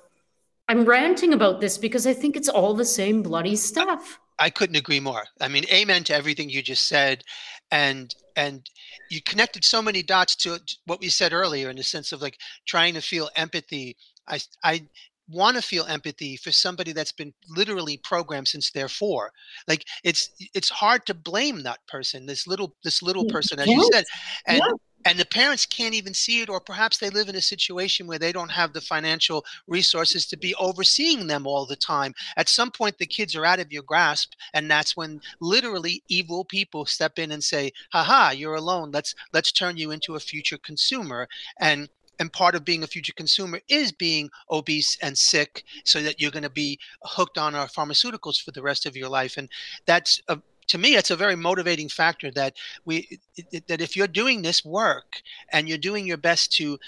[0.69, 4.19] I'm ranting about this because I think it's all the same bloody stuff.
[4.39, 5.25] I, couldn't agree more.
[5.41, 7.23] I mean, amen to everything you just said.
[7.71, 8.69] And and
[9.11, 12.39] you connected so many dots to what we said earlier in the sense of like
[12.67, 13.97] trying to feel empathy.
[14.29, 14.87] I I
[15.29, 19.31] want to feel empathy for somebody that's been literally programmed since they're four.
[19.67, 23.77] Like it's it's hard to blame that person this little this little person as yes.
[23.77, 24.05] you said
[24.47, 24.63] and
[25.07, 28.19] and the parents can't even see it or perhaps they live in a situation where
[28.19, 32.15] they don't have the financial resources to be overseeing them all the time.
[32.37, 36.45] At some point the kids are out of your grasp and that's when literally evil
[36.45, 38.91] people step in and say haha you're alone.
[38.93, 41.29] Let's let's turn you into a future consumer.
[41.61, 46.21] And and part of being a future consumer is being obese and sick so that
[46.21, 49.37] you're going to be hooked on our pharmaceuticals for the rest of your life.
[49.37, 49.49] And
[49.87, 53.21] that's a to me it's a very motivating factor that we
[53.69, 55.21] that if you're doing this work
[55.53, 56.79] and you're doing your best to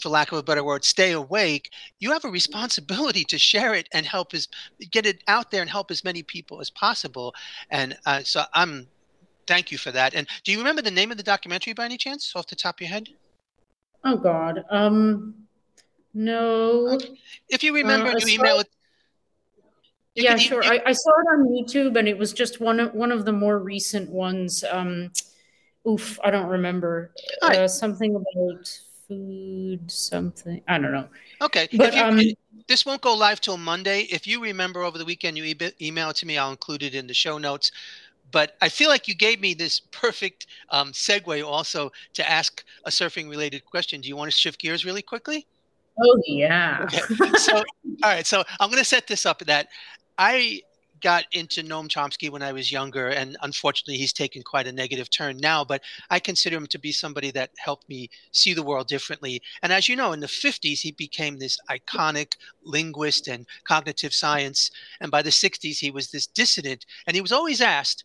[0.00, 3.90] for lack of a better word stay awake you have a responsibility to share it
[3.92, 4.48] and help as
[4.90, 7.34] get it out there and help as many people as possible.
[7.70, 8.86] And uh, so i'm
[9.46, 10.14] thank you for that.
[10.14, 12.76] And do you remember the name of the documentary by any chance off the top
[12.76, 13.08] of your head
[14.06, 14.64] Oh God.
[14.70, 15.34] Um
[16.14, 16.98] No.
[17.50, 18.68] If you remember, uh, you email it.
[20.14, 20.64] You yeah, sure.
[20.64, 23.32] I, I, saw it on YouTube, and it was just one of one of the
[23.32, 24.64] more recent ones.
[24.64, 25.12] Um,
[25.86, 27.12] oof, I don't remember.
[27.42, 30.62] Uh, something about food, something.
[30.66, 31.08] I don't know.
[31.42, 32.20] Okay, but you, um,
[32.66, 34.02] this won't go live till Monday.
[34.10, 36.38] If you remember over the weekend, you e- email it to me.
[36.38, 37.70] I'll include it in the show notes.
[38.32, 42.90] But I feel like you gave me this perfect um, segue also to ask a
[42.90, 44.00] surfing related question.
[44.00, 45.46] Do you want to shift gears really quickly?
[46.02, 46.80] Oh yeah.
[46.82, 47.00] Okay.
[47.38, 47.64] So all
[48.04, 48.26] right.
[48.26, 49.68] So I'm going to set this up that
[50.18, 50.60] I
[51.02, 55.10] got into Noam Chomsky when I was younger, and unfortunately, he's taken quite a negative
[55.10, 55.64] turn now.
[55.64, 59.42] But I consider him to be somebody that helped me see the world differently.
[59.62, 62.34] And as you know, in the 50s, he became this iconic
[62.64, 64.70] linguist and cognitive science.
[65.00, 66.86] And by the 60s, he was this dissident.
[67.06, 68.04] And he was always asked,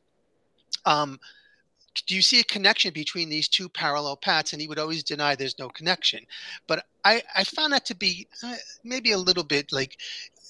[0.86, 1.20] um,
[2.08, 4.54] do you see a connection between these two parallel paths?
[4.54, 6.26] And he would always deny there's no connection.
[6.68, 9.98] But I, I found that to be uh, maybe a little bit like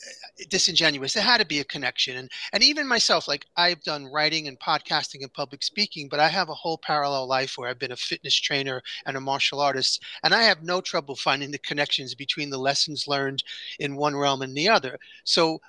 [0.07, 1.13] uh, disingenuous.
[1.13, 2.17] There had to be a connection.
[2.17, 6.27] And, and even myself, like I've done writing and podcasting and public speaking, but I
[6.27, 10.03] have a whole parallel life where I've been a fitness trainer and a martial artist.
[10.23, 13.43] And I have no trouble finding the connections between the lessons learned
[13.79, 14.99] in one realm and the other.
[15.23, 15.59] So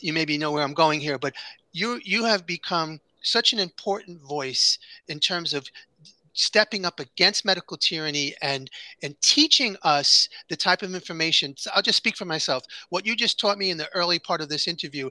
[0.00, 1.34] you maybe know where I'm going here, but
[1.72, 4.78] you, you have become such an important voice
[5.08, 5.68] in terms of
[6.32, 8.70] stepping up against medical tyranny and
[9.02, 11.54] and teaching us the type of information.
[11.56, 12.64] So i'll just speak for myself.
[12.90, 15.10] What you just taught me in the early part of this interview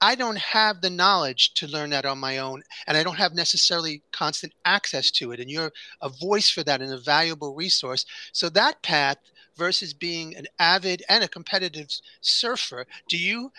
[0.00, 3.32] i don't have the knowledge to learn that on my own and i don't have
[3.32, 8.04] necessarily constant access to it and you're a voice for that and a valuable resource.
[8.32, 9.18] So that path
[9.56, 11.88] versus being an avid and a competitive
[12.20, 13.52] surfer do you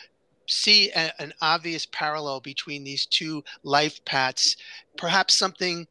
[0.47, 4.55] see a, an obvious parallel between these two life paths,
[4.97, 5.87] perhaps something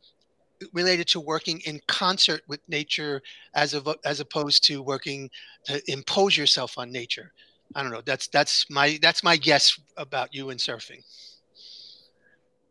[0.72, 3.22] related to working in concert with nature
[3.54, 5.30] as of, as opposed to working
[5.64, 7.32] to impose yourself on nature.
[7.74, 8.02] I don't know.
[8.04, 11.02] That's that's my that's my guess about you and surfing.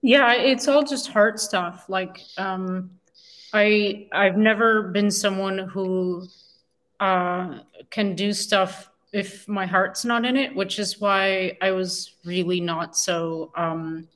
[0.02, 1.86] Yeah, it's all just heart stuff.
[1.90, 2.92] Like um
[3.54, 6.28] I I've never been someone who
[7.00, 12.16] uh can do stuff if my heart's not in it, which is why I was
[12.26, 14.08] really not so um,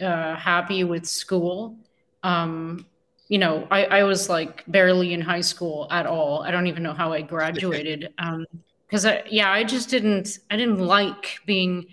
[0.00, 1.76] uh, happy with school.
[2.24, 2.86] Um,
[3.28, 6.42] you know, I, I was like barely in high school at all.
[6.42, 8.12] I don't even know how I graduated.
[8.86, 11.86] Because um, I, yeah, I just didn't, I didn't like being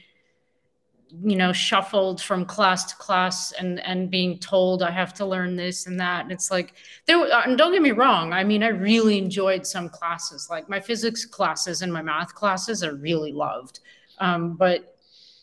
[1.21, 5.55] you know shuffled from class to class and and being told i have to learn
[5.55, 6.23] this and that.
[6.23, 6.73] And it's like
[7.05, 10.47] there and don't get me wrong i mean i really enjoyed some classes.
[10.49, 13.79] Like my physics classes and my math classes i really loved.
[14.19, 14.97] Um, but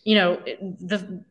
[0.05, 0.43] you know
[0.81, 1.23] the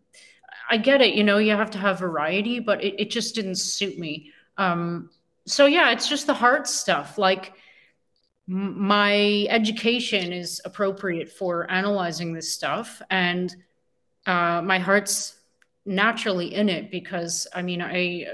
[0.69, 3.56] i get it you know you have to have variety but it, it just didn't
[3.56, 4.32] suit me.
[4.58, 5.10] Um,
[5.45, 7.17] so yeah it's just the hard stuff.
[7.17, 7.54] Like
[8.47, 13.56] my education is appropriate for analyzing this stuff and
[14.30, 15.36] uh, my heart's
[15.86, 18.28] naturally in it because I mean I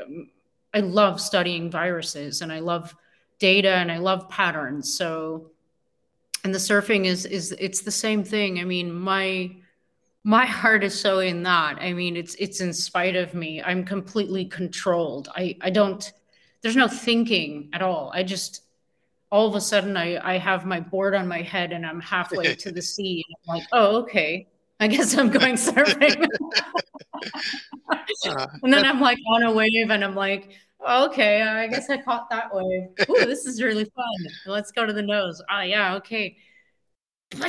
[0.73, 2.93] I love studying viruses and I love
[3.39, 4.97] data and I love patterns.
[4.97, 5.51] So
[6.43, 8.59] and the surfing is is it's the same thing.
[8.59, 9.55] I mean my
[10.25, 11.77] my heart is so in that.
[11.79, 13.63] I mean it's it's in spite of me.
[13.63, 15.29] I'm completely controlled.
[15.33, 16.11] I I don't
[16.61, 18.11] there's no thinking at all.
[18.13, 18.63] I just
[19.31, 22.53] all of a sudden I, I have my board on my head and I'm halfway
[22.65, 23.23] to the sea.
[23.27, 24.47] And I'm like, oh, okay.
[24.79, 26.21] I guess I'm going surfing.
[28.27, 30.49] uh, and then I'm like on a wave and I'm like,
[30.87, 32.89] okay, I guess I caught that wave.
[33.09, 34.05] Ooh, this is really fun.
[34.45, 35.41] Let's go to the nose.
[35.49, 36.37] Oh, yeah, okay.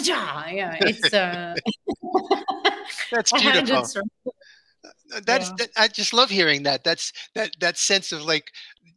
[0.00, 1.54] Yeah, it's uh
[3.12, 3.86] That's beautiful.
[5.24, 5.54] That's yeah.
[5.58, 6.82] that, I just love hearing that.
[6.82, 8.50] That's that that sense of like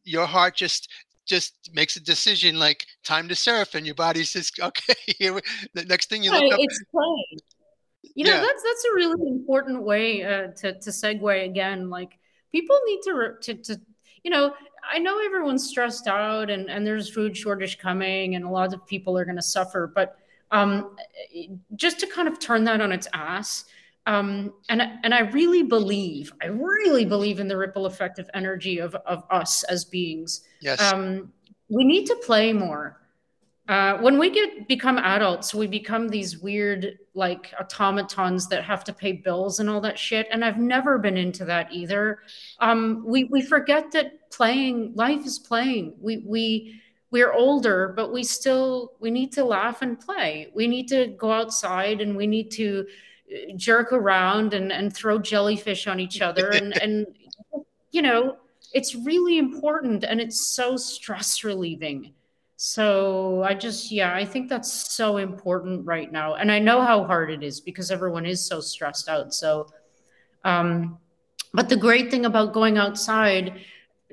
[0.03, 0.89] your heart just
[1.25, 5.39] just makes a decision like time to surf and your body says okay here
[5.75, 7.39] the next thing you look up it's playing
[8.15, 8.41] you know, yeah.
[8.41, 11.89] that's that's a really important way uh, to to segue again.
[11.89, 12.17] Like
[12.51, 13.81] people need to to to
[14.23, 14.53] you know,
[14.91, 18.85] I know everyone's stressed out and and there's food shortage coming and a lot of
[18.85, 20.17] people are going to suffer, but
[20.51, 20.95] um,
[21.75, 23.65] just to kind of turn that on its ass.
[24.05, 28.79] Um, and and I really believe, I really believe in the ripple effect of energy
[28.79, 30.41] of of us as beings.
[30.61, 30.81] Yes.
[30.81, 31.31] Um,
[31.69, 32.98] we need to play more.
[33.69, 38.91] Uh, when we get become adults, we become these weird like automatons that have to
[38.91, 40.27] pay bills and all that shit.
[40.31, 42.17] And I've never been into that either.
[42.59, 45.93] Um, we we forget that playing life is playing.
[46.01, 50.47] We we we're older, but we still we need to laugh and play.
[50.55, 52.87] We need to go outside and we need to
[53.31, 57.05] uh, jerk around and and throw jellyfish on each other and and
[57.91, 58.37] you know
[58.73, 62.13] it's really important and it's so stress relieving
[62.61, 66.33] So I just, yeah, I think that's so important right now.
[66.33, 69.33] And I know how hard it is because everyone is so stressed out.
[69.33, 69.69] So,
[70.43, 70.97] um,
[71.53, 73.61] but the great thing about going outside,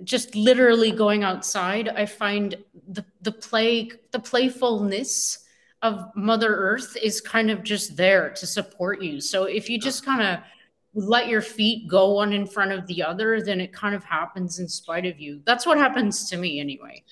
[0.04, 2.54] just literally going outside, I find
[2.86, 5.40] the, the play, the playfulness
[5.82, 9.20] of Mother Earth is kind of just there to support you.
[9.20, 10.38] So if you just kind of
[10.94, 14.60] let your feet go one in front of the other, then it kind of happens
[14.60, 15.42] in spite of you.
[15.44, 17.02] That's what happens to me anyway.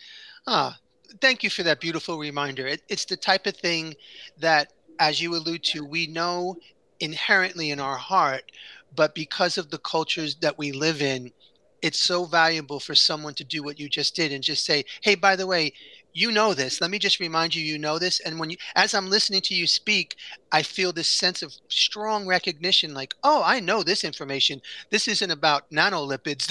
[0.46, 0.78] Ah,
[1.20, 2.66] thank you for that beautiful reminder.
[2.66, 3.94] It, it's the type of thing
[4.38, 6.56] that, as you allude to, we know
[7.00, 8.50] inherently in our heart,
[8.94, 11.32] but because of the cultures that we live in,
[11.82, 15.14] it's so valuable for someone to do what you just did and just say, hey,
[15.14, 15.72] by the way,
[16.14, 16.80] you know this.
[16.80, 18.20] Let me just remind you, you know this.
[18.20, 20.16] And when you, as I'm listening to you speak,
[20.54, 24.62] I feel this sense of strong recognition like, oh, I know this information.
[24.88, 26.46] This isn't about nanolipids.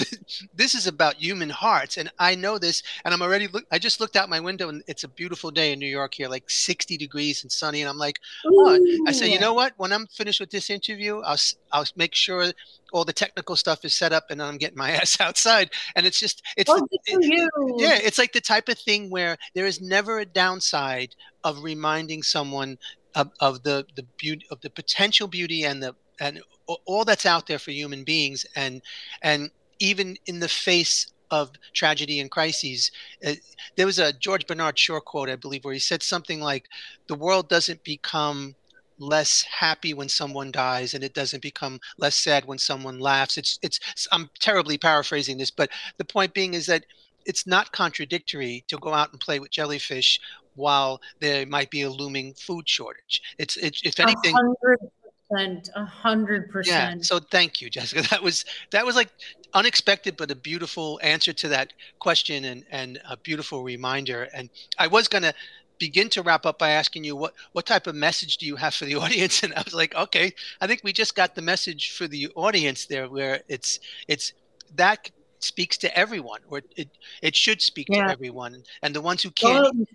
[0.54, 1.96] this is about human hearts.
[1.96, 2.82] And I know this.
[3.06, 5.72] And I'm already, look, I just looked out my window and it's a beautiful day
[5.72, 7.80] in New York here, like 60 degrees and sunny.
[7.80, 8.78] And I'm like, oh,
[9.08, 9.72] I say, you know what?
[9.78, 11.38] When I'm finished with this interview, I'll,
[11.72, 12.52] I'll make sure
[12.92, 15.70] all the technical stuff is set up and I'm getting my ass outside.
[15.96, 19.64] And it's just, it's, oh, it, yeah, it's like the type of thing where there
[19.64, 22.76] is never a downside of reminding someone
[23.14, 26.40] of, of the, the beauty of the potential beauty and the, and
[26.86, 28.46] all that's out there for human beings.
[28.56, 28.82] And,
[29.22, 32.92] and even in the face of tragedy and crises.
[33.26, 33.32] Uh,
[33.76, 36.68] there was a George Bernard Shaw quote, I believe, where he said something like,
[37.08, 38.54] "The world doesn't become
[38.98, 43.58] less happy when someone dies and it doesn't become less sad when someone laughs it's
[43.60, 43.80] it's
[44.12, 46.84] i'm terribly paraphrasing this but the point being is that
[47.26, 50.20] it's not contradictory to go out and play with jellyfish
[50.54, 56.50] while there might be a looming food shortage it's it's if anything 100% a hundred
[56.50, 57.00] percent.
[57.00, 57.02] Yeah.
[57.02, 58.02] So thank you, Jessica.
[58.10, 59.08] That was that was like
[59.54, 64.28] unexpected, but a beautiful answer to that question and and a beautiful reminder.
[64.34, 65.34] And I was gonna
[65.78, 68.74] begin to wrap up by asking you what what type of message do you have
[68.74, 71.92] for the audience and i was like okay i think we just got the message
[71.96, 74.32] for the audience there where it's it's
[74.76, 76.88] that speaks to everyone or it
[77.22, 78.06] it should speak yeah.
[78.06, 79.88] to everyone and the ones who can't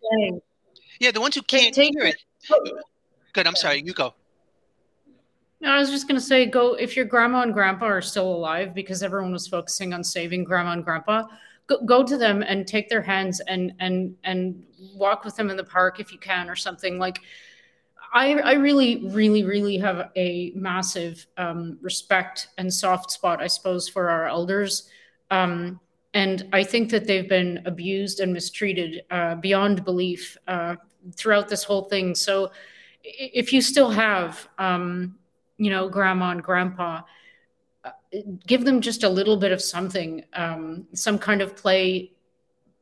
[0.99, 2.17] yeah the ones who can't take, hear it.
[3.33, 4.13] good i'm sorry you go.
[5.61, 8.33] No, I was just going to say, go if your grandma and grandpa are still
[8.33, 11.23] alive, because everyone was focusing on saving grandma and grandpa
[11.69, 14.61] go, go to them and take their hands and and and
[14.95, 16.97] walk with them in the park if you can or something.
[16.97, 17.19] Like
[18.11, 23.87] I, I really, really, really have a massive um, respect and soft spot, I suppose,
[23.87, 24.89] for our elders.
[25.29, 25.79] Um,
[26.15, 30.77] and I think that they've been abused and mistreated uh, beyond belief uh,
[31.15, 32.15] throughout this whole thing.
[32.15, 32.51] So
[33.03, 35.17] if you still have, um,
[35.57, 37.01] you know, grandma and grandpa,
[38.45, 42.11] give them just a little bit of something, um, some kind of play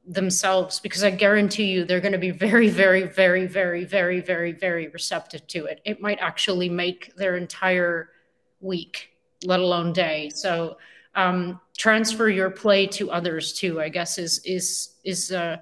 [0.07, 4.51] themselves, because I guarantee you they're going to be very, very, very, very, very, very,
[4.53, 5.81] very receptive to it.
[5.83, 8.09] It might actually make their entire
[8.61, 9.09] week,
[9.43, 10.29] let alone day.
[10.33, 10.77] So
[11.13, 13.81] um, transfer your play to others too.
[13.81, 15.57] I guess is is is uh,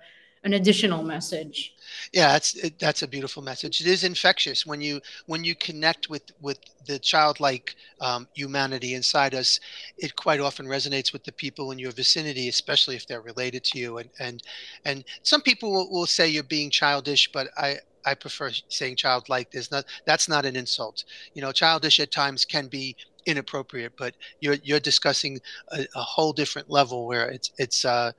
[0.45, 1.73] an additional message.
[2.13, 3.81] Yeah, that's that's a beautiful message.
[3.81, 9.33] It is infectious when you when you connect with with the childlike um, humanity inside
[9.33, 9.59] us.
[9.97, 13.79] It quite often resonates with the people in your vicinity, especially if they're related to
[13.79, 13.97] you.
[13.97, 14.43] And and
[14.85, 19.51] and some people will, will say you're being childish, but I I prefer saying childlike.
[19.51, 21.03] There's not that's not an insult.
[21.33, 25.39] You know, childish at times can be inappropriate, but you're you're discussing
[25.71, 28.11] a, a whole different level where it's it's uh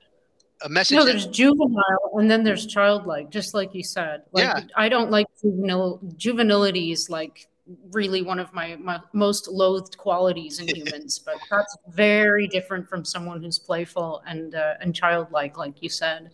[0.62, 0.96] a message.
[0.96, 4.22] No, there's juvenile and then there's childlike, just like you said.
[4.32, 4.61] Like, yeah.
[4.76, 6.00] I don't like juvenile.
[6.16, 7.48] Juvenility is like
[7.92, 13.04] really one of my, my most loathed qualities in humans, but that's very different from
[13.04, 16.30] someone who's playful and uh, and childlike, like you said.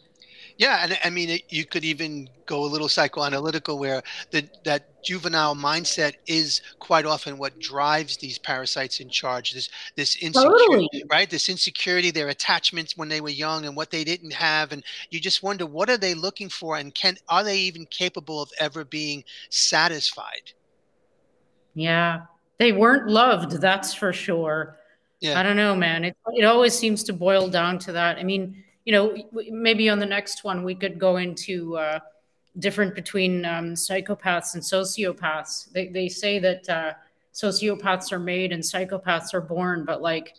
[0.59, 5.03] Yeah, and I mean, it, you could even go a little psychoanalytical, where the, that
[5.03, 9.53] juvenile mindset is quite often what drives these parasites in charge.
[9.53, 11.05] This this insecurity, totally.
[11.11, 11.28] right?
[11.28, 15.20] This insecurity, their attachments when they were young, and what they didn't have, and you
[15.20, 18.84] just wonder what are they looking for, and can are they even capable of ever
[18.84, 20.53] being satisfied?
[21.74, 22.22] Yeah,
[22.59, 23.53] they weren't loved.
[23.53, 24.76] That's for sure.
[25.20, 25.38] Yeah.
[25.38, 26.05] I don't know, man.
[26.05, 28.18] It it always seems to boil down to that.
[28.18, 29.16] I mean you know,
[29.50, 32.00] maybe on the next one we could go into uh,
[32.58, 35.70] different between um, psychopaths and sociopaths.
[35.72, 36.92] They they say that uh,
[37.32, 40.34] sociopaths are made and psychopaths are born, but like,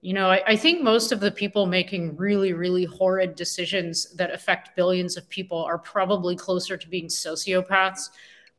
[0.00, 4.32] you know, I, I think most of the people making really really horrid decisions that
[4.32, 8.10] affect billions of people are probably closer to being sociopaths.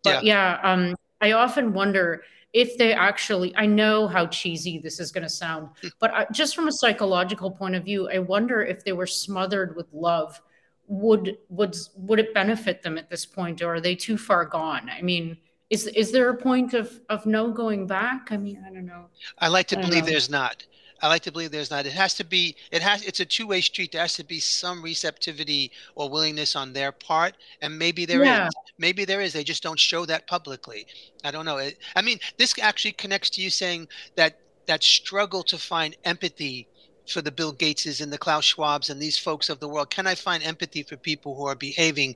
[0.03, 2.23] But yeah, yeah um, I often wonder
[2.53, 5.69] if they actually i know how cheesy this is going to sound
[5.99, 9.75] but I, just from a psychological point of view i wonder if they were smothered
[9.75, 10.41] with love
[10.89, 14.89] would would would it benefit them at this point, or are they too far gone?
[14.89, 15.37] I mean,
[15.69, 18.31] is is there a point of of no going back?
[18.31, 19.05] I mean, I don't know.
[19.37, 20.09] I like to I believe know.
[20.09, 20.65] there's not.
[21.01, 21.85] I like to believe there's not.
[21.85, 22.55] It has to be.
[22.71, 23.03] It has.
[23.03, 23.91] It's a two-way street.
[23.91, 28.47] There has to be some receptivity or willingness on their part, and maybe there yeah.
[28.47, 28.53] is.
[28.77, 29.33] Maybe there is.
[29.33, 30.85] They just don't show that publicly.
[31.23, 31.57] I don't know.
[31.57, 36.67] It, I mean, this actually connects to you saying that that struggle to find empathy
[37.07, 39.89] for the Bill Gateses and the Klaus Schwabs and these folks of the world.
[39.89, 42.15] Can I find empathy for people who are behaving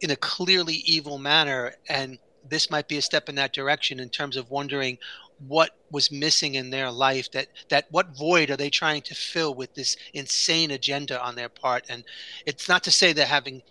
[0.00, 2.18] in a clearly evil manner and
[2.48, 4.98] this might be a step in that direction in terms of wondering
[5.46, 9.54] what was missing in their life that that what void are they trying to fill
[9.54, 11.84] with this insane agenda on their part?
[11.88, 12.04] And
[12.46, 13.62] it's not to say they're having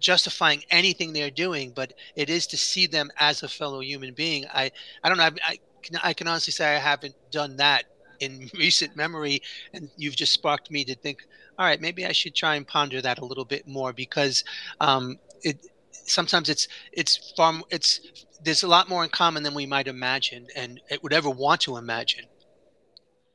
[0.00, 4.44] justifying anything they're doing but it is to see them as a fellow human being.
[4.52, 4.70] I
[5.02, 5.58] i don't know i, I
[6.04, 7.84] I can honestly say i haven't done that
[8.20, 9.40] in recent memory
[9.72, 11.26] and you've just sparked me to think
[11.58, 14.44] all right maybe i should try and ponder that a little bit more because
[14.80, 15.66] um, it
[16.10, 20.46] sometimes it's it's far it's there's a lot more in common than we might imagine
[20.56, 22.24] and it would ever want to imagine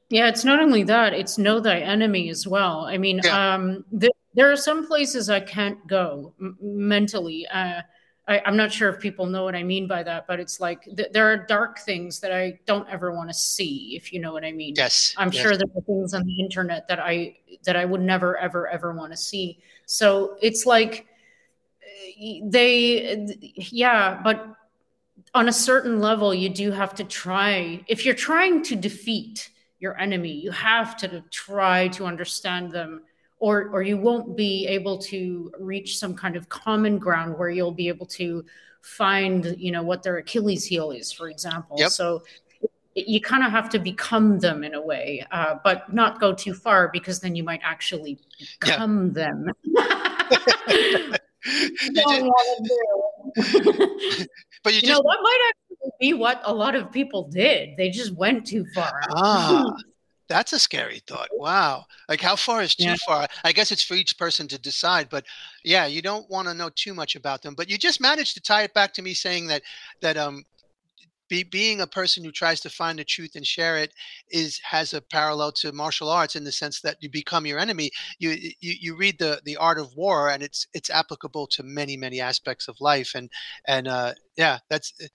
[0.09, 3.53] yeah it's not only that it's know thy enemy as well i mean yeah.
[3.53, 7.81] um th- there are some places i can't go m- mentally uh
[8.27, 10.83] I, am not sure if people know what I mean by that, but it's like
[10.83, 14.33] th- there are dark things that I don't ever want to see, if you know
[14.33, 14.73] what I mean.
[14.75, 15.13] Yes.
[15.17, 15.43] I'm yes.
[15.43, 18.93] sure there are things on the internet that I that I would never ever ever
[18.93, 19.59] want to see.
[19.85, 21.05] So it's like
[22.17, 24.55] they yeah but
[25.33, 29.49] on a certain level you do have to try if you're trying to defeat
[29.79, 33.01] your enemy you have to try to understand them
[33.39, 37.71] or or you won't be able to reach some kind of common ground where you'll
[37.71, 38.45] be able to
[38.81, 41.91] find you know what their achilles heel is for example yep.
[41.91, 42.23] so
[42.95, 46.53] you kind of have to become them in a way uh, but not go too
[46.53, 48.17] far because then you might actually
[48.61, 49.31] become yeah.
[49.33, 49.51] them
[51.93, 54.25] don't want to do.
[54.63, 57.75] but you, you just, know that might actually be what a lot of people did.
[57.77, 59.01] They just went too far.
[59.11, 59.73] Ah,
[60.27, 61.29] that's a scary thought.
[61.33, 61.85] Wow.
[62.09, 62.95] Like how far is too yeah.
[63.05, 63.27] far?
[63.43, 65.25] I guess it's for each person to decide, but
[65.63, 67.53] yeah, you don't want to know too much about them.
[67.55, 69.61] But you just managed to tie it back to me saying that
[70.01, 70.43] that um
[71.29, 73.93] be, being a person who tries to find the truth and share it
[74.31, 77.91] is has a parallel to martial arts in the sense that you become your enemy.
[78.19, 81.97] You you, you read the the art of war, and it's it's applicable to many
[81.97, 83.13] many aspects of life.
[83.15, 83.29] And
[83.67, 85.07] and uh, yeah, that's uh,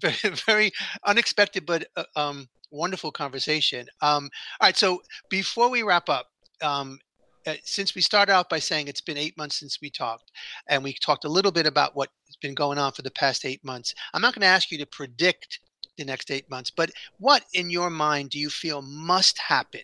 [0.00, 0.72] very very
[1.06, 3.86] unexpected, but uh, um, wonderful conversation.
[4.00, 4.30] Um,
[4.60, 6.26] all right, so before we wrap up.
[6.62, 6.98] Um,
[7.46, 10.30] uh, since we started out by saying it's been eight months since we talked,
[10.68, 13.64] and we talked a little bit about what been going on for the past eight
[13.64, 13.94] months.
[14.12, 15.60] I'm not going to ask you to predict
[15.96, 19.82] the next eight months, but what in your mind do you feel must happen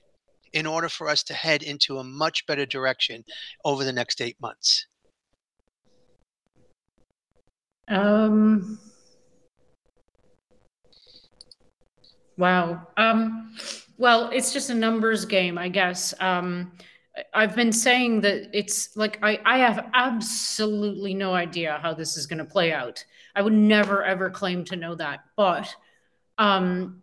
[0.53, 3.25] in order for us to head into a much better direction
[3.65, 4.87] over the next eight months?
[7.89, 8.79] Um,
[12.37, 12.87] wow.
[12.97, 13.55] Um,
[13.99, 16.15] well, it's just a numbers game, I guess.
[16.21, 16.73] Um,
[17.33, 22.27] I've been saying that it's like I, I have absolutely no idea how this is
[22.27, 23.05] going to play out.
[23.35, 25.75] I would never ever claim to know that, but
[26.39, 27.03] um,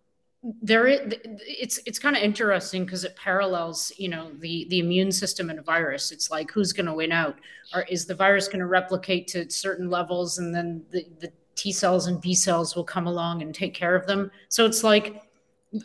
[0.62, 5.60] it's it's kind of interesting because it parallels you know the the immune system and
[5.60, 6.12] a virus.
[6.12, 7.40] It's like who's going to win out,
[7.74, 11.72] or is the virus going to replicate to certain levels, and then the the T
[11.72, 14.32] cells and B cells will come along and take care of them.
[14.50, 15.24] So it's like,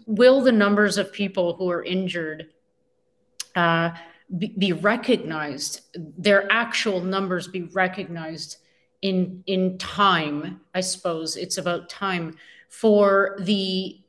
[0.06, 2.48] will the numbers of people who are injured
[3.54, 3.90] uh,
[4.36, 8.58] be, be recognized, their actual numbers be recognized
[9.02, 10.60] in in time.
[10.74, 12.36] I suppose it's about time
[12.68, 14.00] for the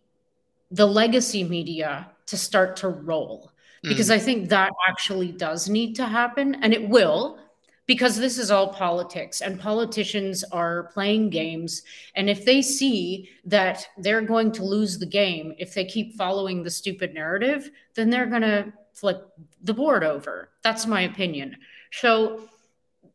[0.72, 3.52] the legacy media to start to roll
[3.84, 4.14] because mm.
[4.14, 7.40] I think that actually does need to happen and it will
[7.88, 11.82] because this is all politics and politicians are playing games
[12.16, 16.62] and if they see that they're going to lose the game if they keep following
[16.62, 19.30] the stupid narrative then they're going to flip
[19.64, 20.50] the board over.
[20.64, 21.58] That's my opinion.
[21.92, 22.50] So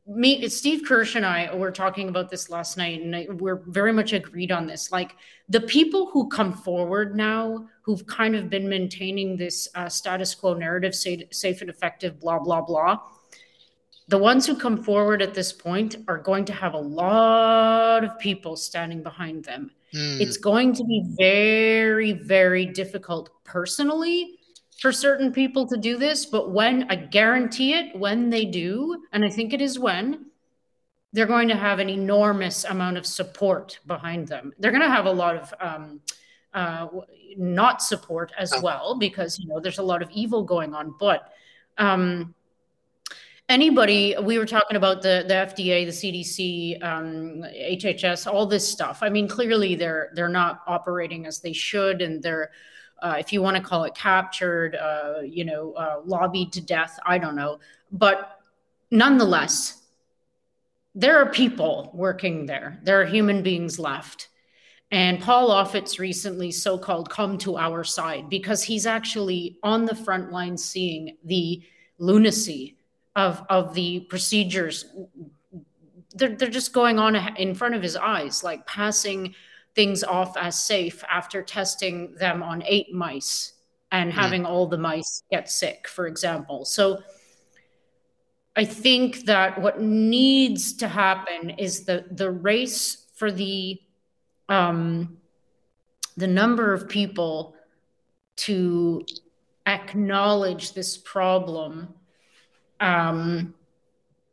[0.07, 4.12] me steve kirsch and i were talking about this last night and we're very much
[4.12, 5.16] agreed on this like
[5.49, 10.53] the people who come forward now who've kind of been maintaining this uh, status quo
[10.55, 12.99] narrative safe, safe and effective blah blah blah
[14.09, 18.18] the ones who come forward at this point are going to have a lot of
[18.18, 20.20] people standing behind them mm.
[20.20, 24.39] it's going to be very very difficult personally
[24.81, 29.25] for certain people to do this, but when I guarantee it, when they do, and
[29.25, 30.27] I think it is when,
[31.12, 34.53] they're going to have an enormous amount of support behind them.
[34.59, 36.01] They're going to have a lot of um,
[36.53, 36.89] uh,
[37.37, 38.61] not support as oh.
[38.61, 40.95] well because you know there's a lot of evil going on.
[40.99, 41.33] But
[41.79, 42.35] um,
[43.49, 49.01] anybody we were talking about the the fda the cdc um, hhs all this stuff
[49.03, 52.51] i mean clearly they're they're not operating as they should and they're
[53.03, 56.99] uh, if you want to call it captured uh, you know uh, lobbied to death
[57.07, 57.59] i don't know.
[57.92, 58.40] But
[58.90, 59.84] nonetheless
[60.95, 62.78] there are people working there.
[62.84, 64.28] There are human beings left.
[64.90, 69.95] And Paul Offit's recently so called come to our side because he's actually on the
[69.95, 71.62] front line seeing the
[71.99, 72.76] lunacy
[73.16, 74.86] of of the procedures.
[76.14, 79.34] They're, they're just going on in front of his eyes like passing
[79.75, 83.53] things off as safe after testing them on eight mice
[83.93, 84.18] and hmm.
[84.18, 87.03] having all the mice get sick for example so
[88.57, 93.81] i think that what needs to happen is the the race for the
[94.49, 95.16] um
[96.16, 97.55] the number of people
[98.37, 99.05] to
[99.66, 101.95] acknowledge this problem
[102.81, 103.55] um,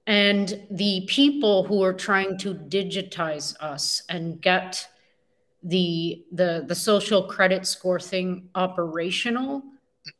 [0.07, 4.87] and the people who are trying to digitize us and get
[5.63, 9.63] the the the social credit score thing operational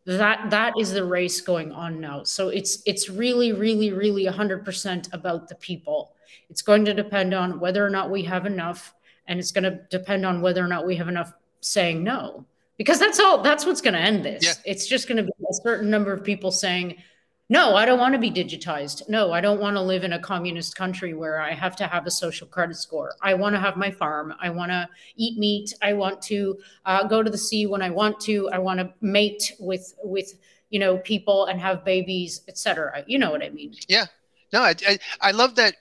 [0.05, 2.23] that that is the race going on now.
[2.23, 6.13] So it's it's really really really 100% about the people.
[6.49, 8.93] It's going to depend on whether or not we have enough
[9.27, 12.45] and it's going to depend on whether or not we have enough saying no.
[12.77, 14.43] Because that's all that's what's going to end this.
[14.43, 14.53] Yeah.
[14.65, 16.97] it's just going to be a certain number of people saying
[17.51, 19.09] no, I don't want to be digitized.
[19.09, 22.07] No, I don't want to live in a communist country where I have to have
[22.07, 23.11] a social credit score.
[23.21, 24.33] I want to have my farm.
[24.39, 24.87] I want to
[25.17, 25.73] eat meat.
[25.81, 28.49] I want to uh, go to the sea when I want to.
[28.51, 30.33] I want to mate with with
[30.69, 33.03] you know people and have babies, etc.
[33.05, 33.75] You know what I mean?
[33.89, 34.05] Yeah.
[34.53, 35.75] No, I, I, I love that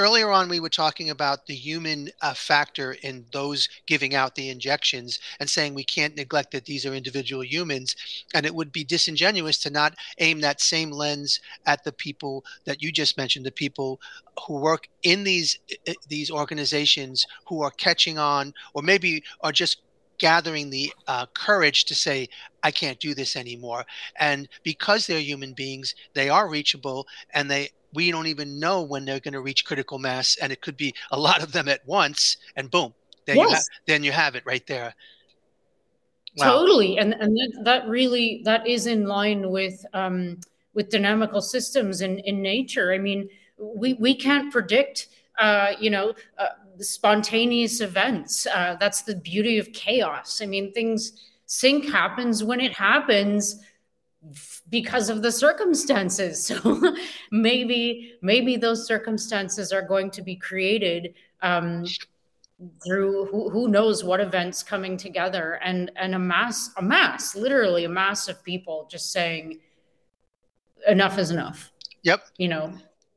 [0.00, 4.48] earlier on we were talking about the human uh, factor in those giving out the
[4.48, 7.94] injections and saying we can't neglect that these are individual humans
[8.34, 12.82] and it would be disingenuous to not aim that same lens at the people that
[12.82, 14.00] you just mentioned the people
[14.46, 15.58] who work in these
[16.08, 19.82] these organizations who are catching on or maybe are just
[20.18, 22.28] gathering the uh, courage to say,
[22.62, 23.84] I can't do this anymore.
[24.18, 29.04] And because they're human beings, they are reachable and they we don't even know when
[29.04, 31.86] they're going to reach critical mass, and it could be a lot of them at
[31.86, 32.94] once, and boom,
[33.26, 33.48] then yes.
[33.48, 34.94] you have then you have it right there.
[36.36, 36.52] Wow.
[36.52, 40.38] Totally, and and that, that really that is in line with um,
[40.74, 42.92] with dynamical systems in in nature.
[42.92, 43.28] I mean,
[43.58, 46.14] we we can't predict, uh, you know.
[46.38, 46.48] Uh,
[46.82, 48.46] spontaneous events.
[48.46, 50.40] Uh, that's the beauty of chaos.
[50.42, 51.12] I mean, things
[51.44, 53.60] sync happens when it happens
[54.68, 56.52] because of the circumstances.
[56.60, 56.96] So
[57.30, 61.84] maybe maybe those circumstances are going to be created um,
[62.84, 67.84] through who, who knows what events coming together and and a mass a mass literally
[67.84, 69.60] a mass of people just saying
[70.86, 71.70] enough is enough.
[72.02, 72.20] Yep.
[72.36, 72.72] You know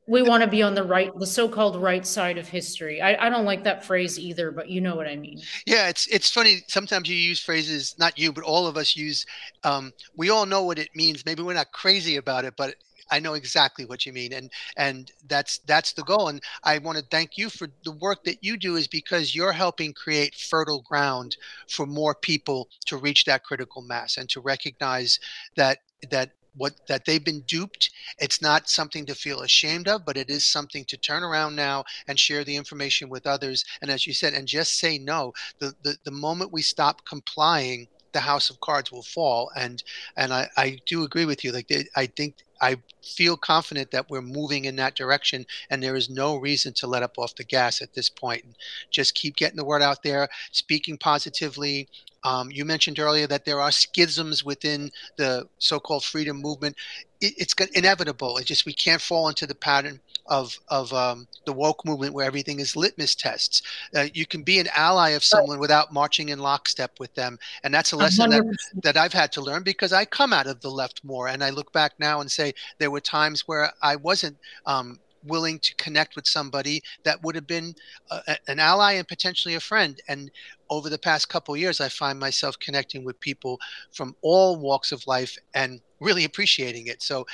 [0.06, 3.28] we want to be on the right the so-called right side of history I, I
[3.30, 6.62] don't like that phrase either but you know what i mean yeah it's it's funny
[6.68, 9.26] sometimes you use phrases not you but all of us use
[9.64, 12.74] um, we all know what it means maybe we're not crazy about it but
[13.10, 16.28] I know exactly what you mean, and and that's that's the goal.
[16.28, 19.52] And I want to thank you for the work that you do, is because you're
[19.52, 21.36] helping create fertile ground
[21.68, 25.20] for more people to reach that critical mass and to recognize
[25.54, 25.78] that
[26.10, 27.90] that what that they've been duped.
[28.18, 31.84] It's not something to feel ashamed of but it is something to turn around now
[32.08, 33.64] and share the information with others.
[33.82, 35.32] And as you said and just say no.
[35.58, 39.50] The the, the moment we stop complying the house of cards will fall.
[39.56, 39.82] And
[40.16, 41.52] and i i do agree with you.
[41.52, 46.08] Like i think I feel confident that we're moving in that direction, and there is
[46.08, 48.44] no reason to let up off the gas at this point.
[48.90, 51.88] Just keep getting the word out there, speaking positively,
[52.24, 56.74] um, you mentioned earlier that there are schisms within the so-called freedom movement.
[57.20, 58.38] It, it's inevitable.
[58.38, 62.24] It's just we can't fall into the pattern of of um, the woke movement where
[62.24, 63.60] everything is litmus tests.
[63.94, 67.74] Uh, you can be an ally of someone without marching in lockstep with them, and
[67.74, 68.42] that's a lesson that
[68.82, 71.50] that I've had to learn because I come out of the left more, and I
[71.50, 74.36] look back now and say there were times where I wasn't
[74.66, 77.74] um, willing to connect with somebody that would have been
[78.10, 80.00] a, an ally and potentially a friend.
[80.08, 80.30] And
[80.70, 83.58] over the past couple years, I find myself connecting with people
[83.92, 87.02] from all walks of life and really appreciating it.
[87.02, 87.26] So,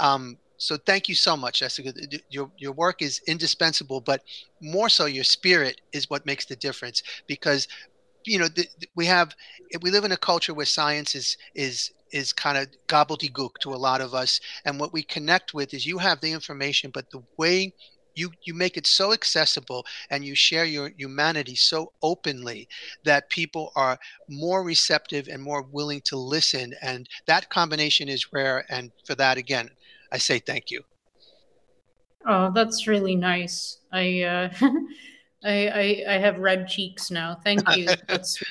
[0.00, 1.92] um, so thank you so much, Jessica.
[2.30, 4.22] Your your work is indispensable, but
[4.60, 7.02] more so, your spirit is what makes the difference.
[7.26, 7.68] Because,
[8.24, 8.48] you know,
[8.94, 9.34] we have
[9.82, 13.76] we live in a culture where science is is is kind of gobbledygook to a
[13.76, 14.40] lot of us.
[14.64, 17.72] And what we connect with is you have the information, but the way
[18.14, 22.66] you you make it so accessible and you share your humanity so openly
[23.04, 23.98] that people are
[24.28, 29.36] more receptive and more willing to listen and that combination is rare and for that
[29.36, 29.68] again
[30.12, 30.82] i say thank you
[32.28, 33.78] Oh, that's really nice.
[33.92, 34.48] I uh,
[35.44, 37.36] I, I, I have red cheeks now.
[37.44, 37.86] Thank you.
[38.08, 38.42] That's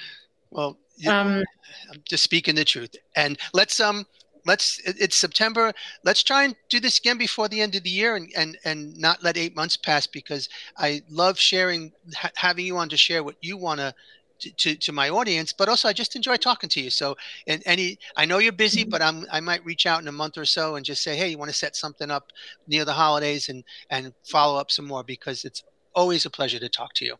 [0.50, 0.78] well.
[1.08, 1.44] Um,
[1.92, 2.96] I'm just speaking the truth.
[3.16, 4.06] And let's um
[4.46, 5.74] let's it's September.
[6.04, 8.98] Let's try and do this again before the end of the year and and and
[8.98, 13.24] not let eight months pass because I love sharing ha- having you on to share
[13.24, 13.94] what you want to
[14.40, 16.90] to, to my audience, but also I just enjoy talking to you.
[16.90, 17.16] So,
[17.48, 20.38] and any, I know you're busy, but I'm, I might reach out in a month
[20.38, 22.32] or so and just say, Hey, you want to set something up
[22.68, 26.70] near the holidays and, and follow up some more because it's always a pleasure to
[26.70, 27.16] talk to you.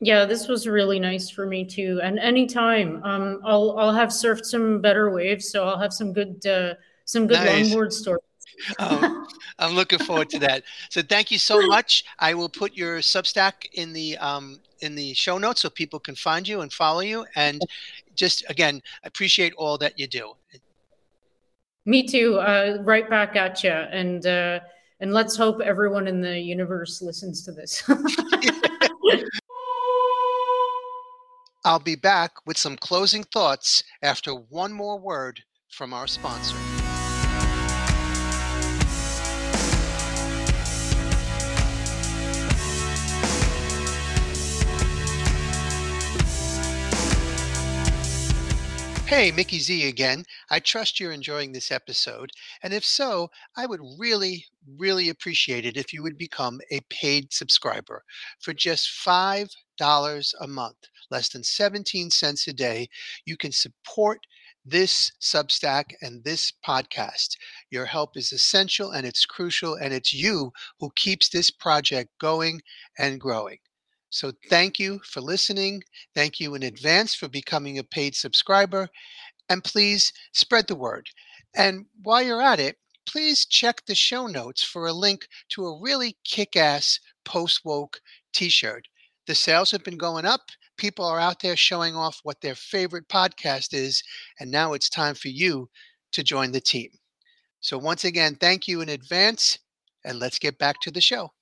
[0.00, 2.00] Yeah, this was really nice for me too.
[2.02, 5.50] And anytime, um, I'll, I'll have surfed some better waves.
[5.50, 6.74] So I'll have some good, uh,
[7.04, 7.68] some good nice.
[7.68, 8.22] longboard stories.
[8.78, 9.26] oh,
[9.58, 10.62] I'm looking forward to that.
[10.90, 12.04] So thank you so much.
[12.20, 16.14] I will put your Substack in the um, in the show notes so people can
[16.14, 17.26] find you and follow you.
[17.34, 17.60] And
[18.14, 20.32] just again, appreciate all that you do.
[21.86, 22.38] Me too.
[22.38, 23.70] Uh, right back at you.
[23.70, 24.60] And uh,
[25.00, 27.82] and let's hope everyone in the universe listens to this.
[31.68, 36.56] I'll be back with some closing thoughts after one more word from our sponsor.
[49.08, 50.24] Hey, Mickey Z again.
[50.50, 52.30] I trust you're enjoying this episode.
[52.62, 54.44] And if so, I would really,
[54.76, 58.04] really appreciate it if you would become a paid subscriber
[58.38, 59.48] for just $5
[60.40, 60.76] a month,
[61.10, 62.90] less than 17 cents a day.
[63.24, 64.18] You can support
[64.62, 67.38] this Substack and this podcast.
[67.70, 72.60] Your help is essential and it's crucial, and it's you who keeps this project going
[72.98, 73.56] and growing.
[74.10, 75.82] So thank you for listening.
[76.14, 78.88] Thank you in advance for becoming a paid subscriber.
[79.48, 81.08] And please spread the word.
[81.54, 85.80] And while you're at it, please check the show notes for a link to a
[85.80, 88.00] really kick ass post woke
[88.32, 88.86] t shirt.
[89.26, 90.50] The sales have been going up.
[90.76, 94.02] People are out there showing off what their favorite podcast is.
[94.40, 95.68] And now it's time for you
[96.12, 96.90] to join the team.
[97.60, 99.58] So, once again, thank you in advance.
[100.04, 101.32] And let's get back to the show.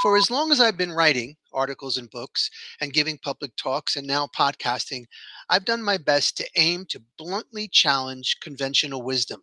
[0.00, 2.48] For as long as I've been writing articles and books
[2.80, 5.04] and giving public talks and now podcasting,
[5.50, 9.42] I've done my best to aim to bluntly challenge conventional wisdom.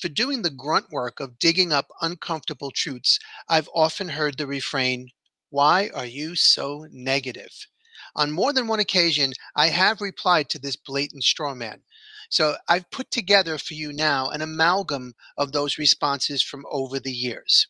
[0.00, 5.10] For doing the grunt work of digging up uncomfortable truths, I've often heard the refrain,
[5.50, 7.68] Why are you so negative?
[8.16, 11.84] On more than one occasion, I have replied to this blatant straw man.
[12.28, 17.12] So I've put together for you now an amalgam of those responses from over the
[17.12, 17.68] years.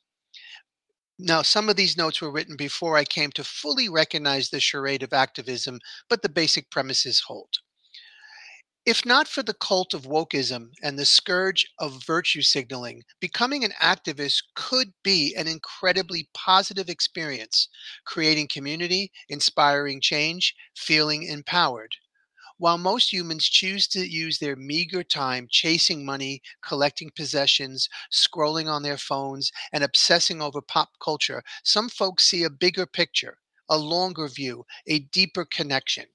[1.19, 5.03] Now, some of these notes were written before I came to fully recognize the charade
[5.03, 7.59] of activism, but the basic premises hold.
[8.85, 13.73] If not for the cult of wokeism and the scourge of virtue signaling, becoming an
[13.81, 17.69] activist could be an incredibly positive experience,
[18.05, 21.95] creating community, inspiring change, feeling empowered.
[22.57, 28.83] While most humans choose to use their meager time chasing money, collecting possessions, scrolling on
[28.83, 33.39] their phones, and obsessing over pop culture, some folks see a bigger picture,
[33.69, 36.07] a longer view, a deeper connection.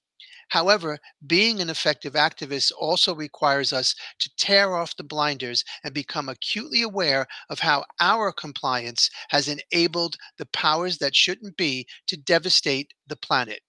[0.50, 6.30] However, being an effective activist also requires us to tear off the blinders and become
[6.30, 12.94] acutely aware of how our compliance has enabled the powers that shouldn't be to devastate
[13.06, 13.62] the planet.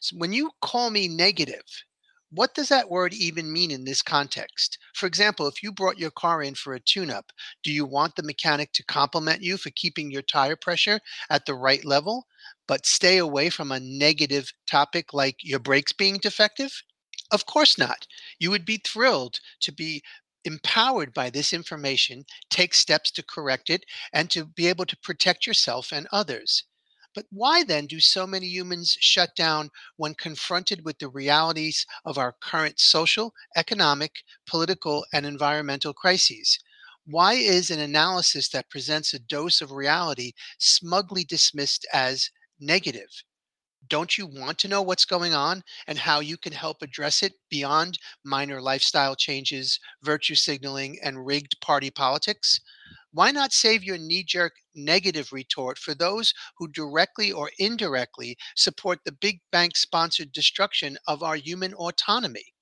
[0.00, 1.64] So when you call me negative,
[2.30, 4.78] what does that word even mean in this context?
[4.94, 8.16] For example, if you brought your car in for a tune up, do you want
[8.16, 11.00] the mechanic to compliment you for keeping your tire pressure
[11.30, 12.26] at the right level,
[12.66, 16.82] but stay away from a negative topic like your brakes being defective?
[17.30, 18.06] Of course not.
[18.38, 20.02] You would be thrilled to be
[20.44, 25.46] empowered by this information, take steps to correct it, and to be able to protect
[25.46, 26.64] yourself and others.
[27.16, 32.16] But why then do so many humans shut down when confronted with the realities of
[32.16, 36.60] our current social, economic, political, and environmental crises?
[37.04, 43.24] Why is an analysis that presents a dose of reality smugly dismissed as negative?
[43.88, 47.34] Don't you want to know what's going on and how you can help address it
[47.50, 52.60] beyond minor lifestyle changes, virtue signaling, and rigged party politics?
[53.16, 59.00] Why not save your knee jerk negative retort for those who directly or indirectly support
[59.06, 62.52] the big bank sponsored destruction of our human autonomy?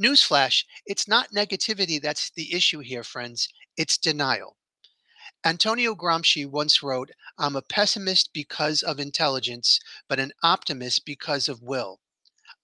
[0.00, 4.56] Newsflash, it's not negativity that's the issue here, friends, it's denial.
[5.44, 11.62] Antonio Gramsci once wrote, I'm a pessimist because of intelligence, but an optimist because of
[11.62, 11.98] will.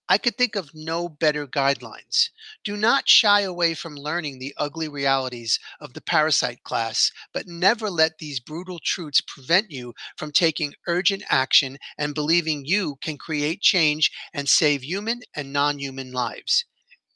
[0.08, 2.30] I could think of no better guidelines.
[2.64, 7.90] Do not shy away from learning the ugly realities of the parasite class, but never
[7.90, 13.62] let these brutal truths prevent you from taking urgent action and believing you can create
[13.62, 16.64] change and save human and non human lives.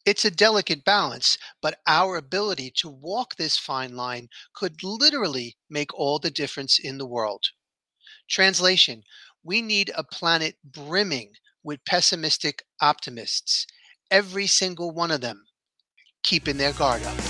[0.04, 5.94] It's a delicate balance, but our ability to walk this fine line could literally make
[5.94, 7.46] all the difference in the world.
[8.28, 9.04] Translation
[9.42, 13.66] We need a planet brimming with pessimistic optimists,
[14.10, 15.44] every single one of them
[16.22, 17.29] keeping their guard up.